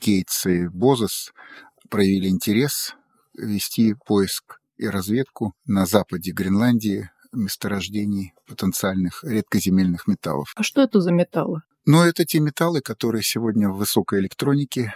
Гейтс 0.00 0.46
и 0.46 0.68
Бозос, 0.68 1.32
проявили 1.88 2.28
интерес 2.28 2.94
вести 3.34 3.94
поиск 4.06 4.60
и 4.76 4.86
разведку 4.86 5.54
на 5.64 5.86
западе 5.86 6.32
Гренландии 6.32 7.10
месторождений 7.32 8.34
потенциальных 8.46 9.24
редкоземельных 9.24 10.06
металлов. 10.06 10.52
А 10.56 10.62
что 10.62 10.82
это 10.82 11.00
за 11.00 11.12
металлы? 11.12 11.62
Ну, 11.86 12.02
это 12.02 12.24
те 12.26 12.40
металлы, 12.40 12.80
которые 12.82 13.22
сегодня 13.22 13.70
в 13.70 13.78
высокой 13.78 14.20
электронике 14.20 14.94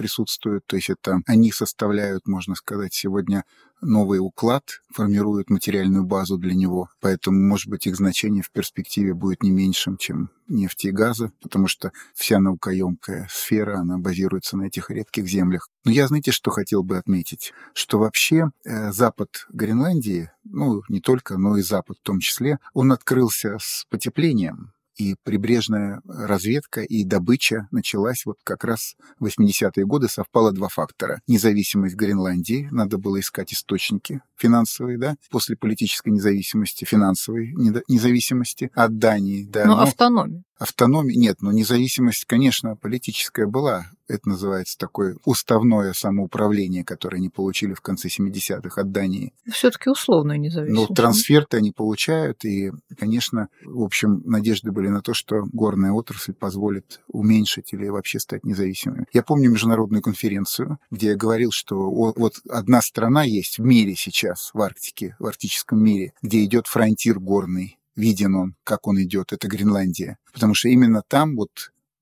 присутствуют. 0.00 0.64
То 0.66 0.76
есть 0.76 0.88
это 0.88 1.20
они 1.26 1.52
составляют, 1.52 2.26
можно 2.26 2.54
сказать, 2.54 2.94
сегодня 2.94 3.44
новый 3.82 4.18
уклад, 4.18 4.64
формируют 4.90 5.50
материальную 5.50 6.04
базу 6.04 6.38
для 6.38 6.54
него. 6.54 6.88
Поэтому, 7.00 7.38
может 7.38 7.68
быть, 7.68 7.86
их 7.86 7.96
значение 7.96 8.42
в 8.42 8.50
перспективе 8.50 9.12
будет 9.12 9.42
не 9.42 9.50
меньшим, 9.50 9.98
чем 9.98 10.30
нефти 10.48 10.86
и 10.86 10.90
газа, 10.90 11.32
потому 11.42 11.68
что 11.68 11.92
вся 12.14 12.40
наукоемкая 12.40 13.28
сфера, 13.30 13.80
она 13.80 13.98
базируется 13.98 14.56
на 14.56 14.64
этих 14.64 14.88
редких 14.88 15.26
землях. 15.26 15.68
Но 15.84 15.90
я, 15.90 16.08
знаете, 16.08 16.30
что 16.32 16.50
хотел 16.50 16.82
бы 16.82 16.96
отметить? 16.96 17.52
Что 17.74 17.98
вообще 17.98 18.50
э, 18.64 18.92
запад 18.92 19.28
Гренландии, 19.50 20.30
ну, 20.44 20.80
не 20.88 21.00
только, 21.00 21.36
но 21.36 21.58
и 21.58 21.62
запад 21.62 21.98
в 22.00 22.06
том 22.06 22.20
числе, 22.20 22.58
он 22.72 22.90
открылся 22.90 23.58
с 23.60 23.84
потеплением 23.90 24.72
и 25.00 25.16
прибрежная 25.22 26.02
разведка 26.04 26.82
и 26.82 27.04
добыча 27.04 27.68
началась 27.70 28.26
вот 28.26 28.36
как 28.44 28.64
раз 28.64 28.96
в 29.18 29.26
80-е 29.26 29.86
годы, 29.86 30.08
совпало 30.08 30.52
два 30.52 30.68
фактора. 30.68 31.22
Независимость 31.26 31.96
Гренландии, 31.96 32.68
надо 32.70 32.98
было 32.98 33.18
искать 33.18 33.52
источники 33.52 34.20
финансовые, 34.36 34.98
да, 34.98 35.16
после 35.30 35.56
политической 35.56 36.10
независимости, 36.10 36.84
финансовой 36.84 37.54
независимости 37.88 38.70
от 38.74 38.98
Дании, 38.98 39.44
да. 39.44 39.64
Но, 39.64 39.76
но 39.76 39.82
автономия. 39.82 40.44
Автономия, 40.60 41.16
нет, 41.16 41.40
но 41.40 41.52
независимость, 41.52 42.26
конечно, 42.26 42.76
политическая 42.76 43.46
была. 43.46 43.86
Это 44.08 44.28
называется 44.28 44.76
такое 44.76 45.16
уставное 45.24 45.94
самоуправление, 45.94 46.84
которое 46.84 47.16
они 47.16 47.30
получили 47.30 47.72
в 47.72 47.80
конце 47.80 48.08
70-х 48.08 48.78
от 48.78 48.92
Дании. 48.92 49.32
Все-таки 49.50 49.88
условная 49.88 50.36
независимость. 50.36 50.90
Но 50.90 50.94
трансферты 50.94 51.56
они 51.56 51.72
получают, 51.72 52.44
и, 52.44 52.72
конечно, 52.98 53.48
в 53.64 53.82
общем, 53.82 54.20
надежды 54.26 54.70
были 54.70 54.88
на 54.88 55.00
то, 55.00 55.14
что 55.14 55.44
горная 55.50 55.92
отрасль 55.92 56.34
позволит 56.34 57.00
уменьшить 57.08 57.72
или 57.72 57.88
вообще 57.88 58.20
стать 58.20 58.44
независимыми. 58.44 59.06
Я 59.14 59.22
помню 59.22 59.50
международную 59.50 60.02
конференцию, 60.02 60.78
где 60.90 61.08
я 61.08 61.16
говорил, 61.16 61.52
что 61.52 61.90
вот 61.90 62.34
одна 62.50 62.82
страна 62.82 63.22
есть 63.22 63.56
в 63.56 63.62
мире 63.62 63.94
сейчас, 63.96 64.50
в 64.52 64.60
Арктике, 64.60 65.16
в 65.18 65.24
арктическом 65.24 65.82
мире, 65.82 66.12
где 66.20 66.44
идет 66.44 66.66
фронтир 66.66 67.18
горный, 67.18 67.78
виден 67.96 68.34
он, 68.34 68.54
как 68.64 68.86
он 68.86 69.02
идет, 69.02 69.32
это 69.32 69.48
Гренландия. 69.48 70.18
Потому 70.32 70.54
что 70.54 70.68
именно 70.68 71.02
там 71.06 71.36
вот 71.36 71.50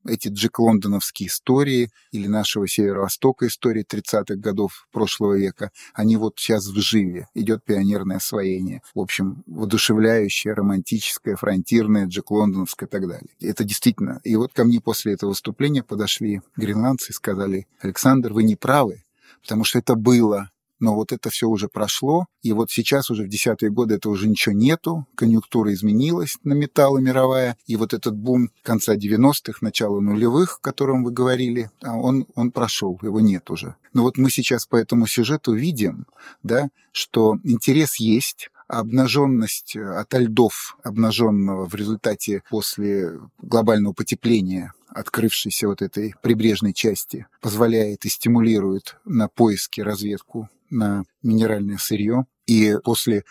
эти 0.07 0.29
Джек 0.29 0.59
Лондоновские 0.59 1.29
истории 1.29 1.90
или 2.12 2.27
нашего 2.27 2.66
Северо-Востока 2.66 3.46
истории 3.46 3.85
30-х 3.85 4.37
годов 4.37 4.88
прошлого 4.92 5.37
века, 5.37 5.70
они 5.94 6.16
вот 6.16 6.35
сейчас 6.37 6.66
в 6.66 6.79
живе. 6.81 7.29
Идет 7.35 7.64
пионерное 7.64 8.16
освоение. 8.16 8.83
В 8.94 9.01
общем, 9.01 9.42
воодушевляющее, 9.46 10.55
романтическое, 10.55 11.37
фронтирное, 11.37 12.07
Джек 12.07 12.31
Лондоновское 12.31 12.88
и 12.88 12.90
так 12.90 13.07
далее. 13.07 13.31
Это 13.40 13.64
действительно. 13.64 14.20
И 14.24 14.37
вот 14.37 14.53
ко 14.53 14.64
мне 14.64 14.81
после 14.81 15.14
этого 15.14 15.31
выступления 15.31 15.83
подошли 15.83 16.40
гренландцы 16.57 17.11
и 17.11 17.14
сказали, 17.14 17.66
Александр, 17.81 18.33
вы 18.33 18.44
не 18.44 18.57
правы, 18.57 19.05
потому 19.42 19.64
что 19.64 19.79
это 19.79 19.94
было 19.94 20.51
но 20.81 20.95
вот 20.95 21.12
это 21.12 21.31
все 21.31 21.49
уже 21.49 21.69
прошло, 21.69 22.27
и 22.43 22.53
вот 22.53 22.71
сейчас 22.71 23.11
уже 23.11 23.25
в 23.25 23.29
десятые 23.29 23.71
годы 23.71 23.97
это 23.97 24.11
уже 24.11 24.29
ничего 24.29 24.55
нету, 24.55 25.07
конъюнктура 25.14 25.73
изменилась 25.73 26.38
на 26.45 26.53
металлы 26.53 27.01
мировая, 27.01 27.57
и 27.67 27.77
вот 27.77 27.95
этот 27.95 28.17
бум 28.17 28.51
конца 28.62 28.97
90-х, 28.97 29.59
начала 29.61 30.01
нулевых, 30.01 30.59
о 30.59 30.62
котором 30.62 31.05
вы 31.05 31.11
говорили, 31.11 31.71
а 31.83 31.97
он, 31.97 32.27
он 32.35 32.51
прошел, 32.53 32.99
его 33.03 33.21
нет 33.21 33.51
уже. 33.51 33.77
Но 33.93 34.03
вот 34.03 34.17
мы 34.17 34.31
сейчас 34.31 34.67
по 34.67 34.77
этому 34.77 35.07
сюжету 35.07 35.53
видим, 35.53 36.07
да, 36.43 36.69
что 36.93 37.38
интерес 37.45 37.97
есть, 37.97 38.51
обнаженность 38.69 39.77
от 39.77 40.12
льдов, 40.12 40.77
обнаженного 40.83 41.67
в 41.67 41.75
результате 41.75 42.43
после 42.51 43.19
глобального 43.38 43.95
потепления 43.95 44.73
открывшейся 44.88 45.69
вот 45.69 45.83
этой 45.83 46.14
прибрежной 46.23 46.73
части, 46.73 47.27
позволяет 47.41 48.05
и 48.05 48.09
стимулирует 48.09 48.97
на 49.05 49.29
поиски, 49.29 49.81
разведку 49.81 50.49
на 50.70 51.04
минеральное 51.22 51.78
сырье. 51.78 52.26
И 52.46 52.76
после 52.83 53.24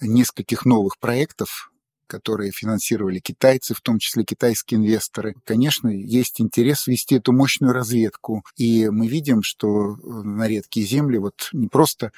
нескольких 0.00 0.64
новых 0.64 0.98
проектов, 0.98 1.70
которые 2.06 2.52
финансировали 2.52 3.18
китайцы, 3.18 3.74
в 3.74 3.80
том 3.80 3.98
числе 3.98 4.24
китайские 4.24 4.78
инвесторы. 4.78 5.34
Конечно, 5.44 5.88
есть 5.88 6.40
интерес 6.40 6.86
вести 6.86 7.16
эту 7.16 7.32
мощную 7.32 7.72
разведку. 7.72 8.44
И 8.56 8.88
мы 8.88 9.08
видим, 9.08 9.42
что 9.42 9.96
на 9.96 10.46
редкие 10.46 10.86
земли 10.86 11.18
вот 11.18 11.48
не 11.52 11.68
просто 11.68 12.12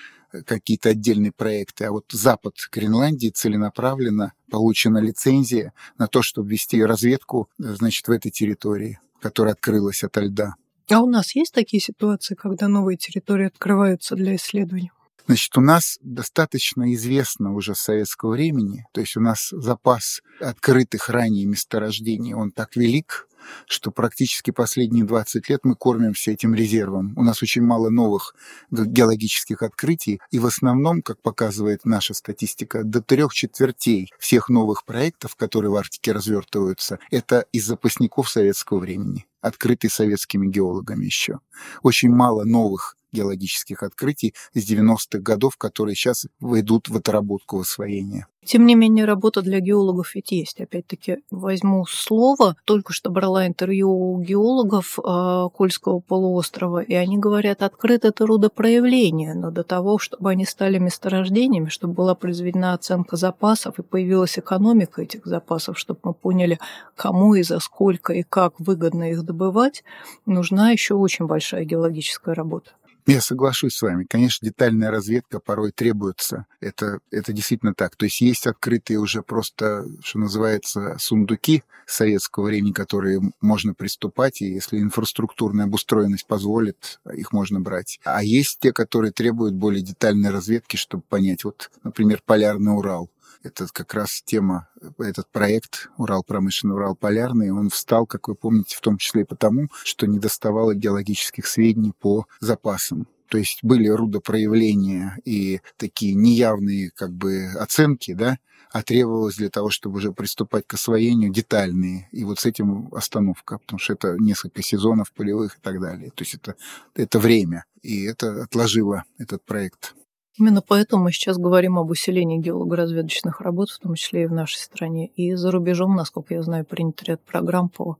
какие-то 0.45 0.91
отдельные 0.91 1.33
проекты, 1.33 1.85
а 1.85 1.93
вот 1.93 2.07
запад 2.11 2.57
Гренландии 2.73 3.29
целенаправленно 3.29 4.33
получена 4.51 4.99
лицензия 4.99 5.73
на 5.99 6.09
то, 6.09 6.21
чтобы 6.21 6.51
вести 6.51 6.83
разведку, 6.83 7.49
значит, 7.59 8.09
в 8.09 8.11
этой 8.11 8.31
территории, 8.31 8.99
которая 9.21 9.55
открылась 9.55 10.03
ото 10.03 10.21
льда. 10.21 10.57
А 10.89 11.01
у 11.01 11.07
нас 11.07 11.35
есть 11.35 11.53
такие 11.53 11.81
ситуации, 11.81 12.37
когда 12.37 12.69
новые 12.69 12.97
территории 12.97 13.47
открываются 13.47 14.15
для 14.15 14.37
исследований? 14.37 14.93
Значит, 15.27 15.57
у 15.59 15.61
нас 15.61 15.99
достаточно 16.03 16.95
известно 16.95 17.53
уже 17.53 17.75
с 17.75 17.81
советского 17.81 18.33
времени, 18.33 18.87
то 18.93 19.01
есть 19.01 19.17
у 19.17 19.21
нас 19.21 19.49
запас 19.51 20.23
открытых 20.41 21.09
ранее 21.09 21.47
месторождений, 21.47 22.33
он 22.33 22.53
так 22.53 22.77
велик, 22.77 23.27
что 23.67 23.91
практически 23.91 24.51
последние 24.51 25.05
20 25.05 25.49
лет 25.49 25.61
мы 25.65 25.75
кормимся 25.75 26.31
этим 26.31 26.55
резервом. 26.55 27.13
У 27.17 27.23
нас 27.23 27.43
очень 27.43 27.63
мало 27.63 27.91
новых 27.91 28.35
геологических 28.71 29.63
открытий, 29.63 30.21
и 30.31 30.39
в 30.39 30.47
основном, 30.47 31.03
как 31.03 31.21
показывает 31.23 31.85
наша 31.85 32.15
статистика, 32.15 32.85
до 32.85 33.03
трех 33.03 33.35
четвертей 33.35 34.13
всех 34.19 34.49
новых 34.49 34.85
проектов, 34.85 35.35
которые 35.37 35.71
в 35.71 35.77
Арктике 35.77 36.13
развертываются, 36.13 36.99
это 37.11 37.47
из 37.53 37.67
запасников 37.67 38.31
советского 38.31 38.79
времени 38.79 39.27
открытый 39.41 39.91
советскими 39.91 40.49
геологами 40.49 41.05
еще. 41.05 41.39
Очень 41.83 42.11
мало 42.11 42.45
новых 42.45 42.97
геологических 43.17 43.83
открытий 43.83 44.35
с 44.55 44.71
90-х 44.71 45.19
годов, 45.19 45.57
которые 45.57 45.95
сейчас 45.95 46.27
войдут 46.41 46.89
в 46.89 46.97
отработку 46.97 47.59
в 47.59 47.61
освоение. 47.61 48.27
Тем 48.47 48.65
не 48.65 48.77
менее, 48.77 49.07
работа 49.07 49.43
для 49.43 49.59
геологов 49.59 50.15
ведь 50.15 50.31
есть. 50.31 50.61
Опять-таки, 50.61 51.19
возьму 51.33 51.85
слово. 51.85 52.55
Только 52.65 52.93
что 52.93 53.11
брала 53.11 53.45
интервью 53.45 53.91
у 53.91 54.21
геологов 54.21 55.01
э, 55.01 55.49
Кольского 55.53 55.99
полуострова, 55.99 56.81
и 56.81 56.95
они 56.95 57.19
говорят, 57.19 57.63
открыто 57.63 58.07
это 58.07 58.25
рудопроявление, 58.25 59.35
но 59.35 59.51
до 59.51 59.65
того, 59.65 59.99
чтобы 59.99 60.31
они 60.31 60.45
стали 60.45 60.79
месторождениями, 60.79 61.71
чтобы 61.71 61.95
была 61.95 62.15
произведена 62.15 62.75
оценка 62.75 63.17
запасов 63.17 63.81
и 63.81 63.83
появилась 63.83 64.39
экономика 64.39 65.03
этих 65.03 65.27
запасов, 65.27 65.77
чтобы 65.77 65.99
мы 66.05 66.15
поняли, 66.15 66.61
кому 66.95 67.35
и 67.35 67.43
за 67.43 67.59
сколько 67.59 68.13
и 68.13 68.23
как 68.23 68.61
выгодно 68.61 69.11
их 69.11 69.25
добывать, 69.25 69.83
нужна 70.25 70.71
еще 70.71 70.95
очень 70.95 71.27
большая 71.27 71.65
геологическая 71.65 72.33
работа. 72.33 72.71
Я 73.07 73.21
соглашусь 73.21 73.77
с 73.77 73.83
вами. 73.83 74.05
Конечно, 74.09 74.45
детальная 74.45 74.91
разведка 74.91 75.39
порой 75.39 75.71
требуется. 75.71 76.47
Это, 76.61 76.99
это 77.13 77.33
действительно 77.33 77.73
так. 77.73 77.95
То 77.95 78.07
есть 78.07 78.21
есть 78.21 78.49
открытые 78.49 78.99
уже 78.99 79.23
просто, 79.23 79.87
что 80.03 80.19
называется, 80.19 80.97
сундуки 80.99 81.63
советского 81.87 82.47
времени, 82.47 82.73
которые 82.73 83.21
можно 83.41 83.75
приступать, 83.75 84.43
и 84.43 84.47
если 84.47 84.81
инфраструктурная 84.81 85.67
обустроенность 85.67 86.27
позволит, 86.27 86.99
их 87.15 87.33
можно 87.33 87.61
брать. 87.61 88.01
А 88.05 88.25
есть 88.25 88.59
те, 88.59 88.73
которые 88.73 89.13
требуют 89.13 89.55
более 89.55 89.83
детальной 89.83 90.31
разведки, 90.31 90.77
чтобы 90.77 91.05
понять. 91.09 91.45
Вот, 91.45 91.71
например, 91.85 92.21
Полярный 92.27 92.77
Урал. 92.77 93.09
Это 93.43 93.67
как 93.73 93.95
раз 93.95 94.23
тема, 94.25 94.69
этот 94.99 95.29
проект 95.31 95.89
Урал 95.97 96.25
промышленный, 96.25 96.75
Урал 96.75 96.97
полярный, 96.97 97.51
он 97.51 97.71
встал, 97.71 98.07
как 98.07 98.29
вы 98.29 98.35
помните, 98.35 98.77
в 98.77 98.81
том 98.81 98.99
числе 98.99 99.23
и 99.23 99.25
потому, 99.25 99.69
что 99.85 100.07
не 100.07 100.19
доставало 100.19 100.75
геологических 100.75 101.47
сведений 101.47 101.93
по 101.99 102.27
запасам. 102.41 103.07
То 103.29 103.39
есть 103.39 103.61
были 103.63 103.89
рудопроявления 103.89 105.19
и 105.25 105.61
такие 105.77 106.15
неявные 106.15 106.91
как 106.95 107.13
бы 107.13 107.47
оценки, 107.59 108.15
да, 108.15 108.39
а 108.73 108.83
требовалось 108.83 109.37
для 109.37 109.49
того, 109.49 109.71
чтобы 109.71 109.97
уже 109.97 110.13
приступать 110.13 110.67
к 110.67 110.75
освоению 110.75 111.33
детальные. 111.33 112.09
И 112.13 112.25
вот 112.25 112.39
с 112.41 112.47
этим 112.47 112.89
остановка, 112.95 113.59
потому 113.59 113.79
что 113.79 113.95
это 113.95 114.17
несколько 114.19 114.63
сезонов 114.63 115.13
полевых 115.13 115.57
и 115.57 115.61
так 115.61 115.81
далее. 115.81 116.11
То 116.11 116.23
есть 116.23 116.35
это, 116.35 116.57
это 116.95 117.19
время. 117.19 117.65
И 117.83 118.05
это 118.05 118.43
отложило 118.43 119.05
этот 119.19 119.43
проект. 119.45 119.95
Именно 120.39 120.61
поэтому 120.61 121.05
мы 121.05 121.13
сейчас 121.13 121.39
говорим 121.39 121.79
об 121.79 121.91
усилении 121.91 122.39
геологоразведочных 122.39 123.41
работ, 123.41 123.71
в 123.71 123.79
том 123.79 123.95
числе 123.95 124.25
и 124.25 124.27
в 124.27 124.33
нашей 124.33 124.59
стране. 124.59 125.07
И 125.09 125.35
за 125.35 125.51
рубежом, 125.51 125.97
насколько 125.97 126.35
я 126.35 126.43
знаю, 126.43 126.67
принят 126.67 127.03
ряд 127.05 127.23
программ 127.25 127.71
по 127.71 127.97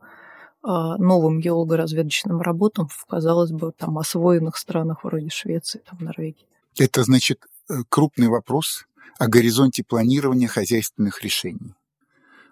а, 0.63 0.99
новым 0.99 1.41
геологоразведочным 1.41 2.43
работам 2.43 2.89
в, 2.89 3.07
казалось 3.07 3.53
бы, 3.53 3.73
там 3.73 3.99
освоенных 3.99 4.57
странах 4.57 5.05
вроде 5.05 5.31
Швеции, 5.31 5.81
там, 5.89 5.99
Норвегии. 6.01 6.47
Это, 6.79 7.05
значит, 7.05 7.47
э, 7.71 7.75
крупный 7.89 8.29
вопрос 8.29 8.85
о 9.19 9.29
горизонте 9.29 9.83
планирования 9.83 10.49
хозяйственных 10.49 11.23
решений. 11.23 11.75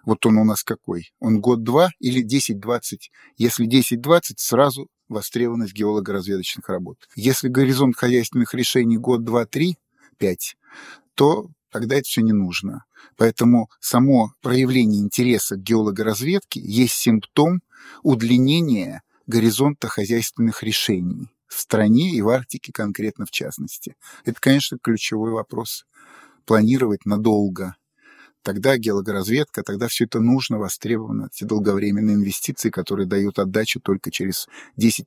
Вот 0.03 0.25
он 0.25 0.37
у 0.37 0.43
нас 0.43 0.63
какой? 0.63 1.11
Он 1.19 1.41
год-два 1.41 1.89
или 1.99 2.23
10-20? 2.23 3.09
Если 3.37 3.67
10-20, 3.67 4.35
сразу 4.37 4.87
востребованность 5.09 5.73
геолого-разведочных 5.73 6.67
работ. 6.69 6.97
Если 7.15 7.47
горизонт 7.47 7.95
хозяйственных 7.95 8.53
решений 8.53 8.97
год, 8.97 9.23
два, 9.23 9.45
три, 9.45 9.77
пять, 10.17 10.57
то 11.13 11.49
тогда 11.71 11.95
это 11.95 12.05
все 12.05 12.21
не 12.21 12.33
нужно. 12.33 12.85
Поэтому 13.17 13.69
само 13.79 14.33
проявление 14.41 15.01
интереса 15.01 15.55
к 15.55 15.63
геологоразведке 15.63 16.59
есть 16.61 16.95
симптом 16.95 17.61
удлинения 18.03 19.03
горизонта 19.27 19.87
хозяйственных 19.87 20.63
решений 20.63 21.29
в 21.47 21.59
стране 21.59 22.11
и 22.11 22.21
в 22.21 22.29
Арктике 22.29 22.71
конкретно 22.73 23.25
в 23.25 23.31
частности. 23.31 23.95
Это, 24.25 24.39
конечно, 24.39 24.77
ключевой 24.81 25.31
вопрос. 25.31 25.85
Планировать 26.45 27.05
надолго– 27.05 27.75
тогда 28.45 28.77
геологоразведка, 28.77 29.63
тогда 29.63 29.87
все 29.87 30.05
это 30.05 30.19
нужно, 30.19 30.59
востребовано, 30.59 31.29
эти 31.33 31.43
долговременные 31.43 32.15
инвестиции, 32.15 32.69
которые 32.69 33.07
дают 33.07 33.39
отдачу 33.39 33.81
только 33.81 34.11
через 34.11 34.47
10-15 34.79 35.01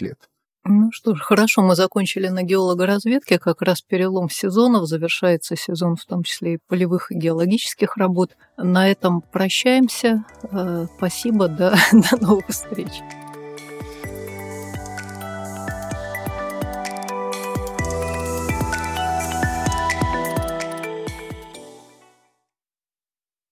лет. 0.00 0.18
Ну 0.64 0.90
что 0.92 1.14
ж, 1.14 1.20
хорошо, 1.20 1.62
мы 1.62 1.74
закончили 1.74 2.28
на 2.28 2.42
геологоразведке, 2.42 3.38
как 3.38 3.62
раз 3.62 3.80
перелом 3.82 4.28
сезонов, 4.30 4.86
завершается 4.86 5.56
сезон 5.56 5.96
в 5.96 6.04
том 6.04 6.22
числе 6.22 6.54
и 6.54 6.58
полевых 6.68 7.10
и 7.10 7.16
геологических 7.16 7.96
работ. 7.96 8.36
На 8.56 8.88
этом 8.88 9.22
прощаемся. 9.22 10.24
Э, 10.50 10.86
спасибо, 10.96 11.48
до, 11.48 11.74
до 11.92 12.16
новых 12.20 12.46
встреч. 12.48 12.92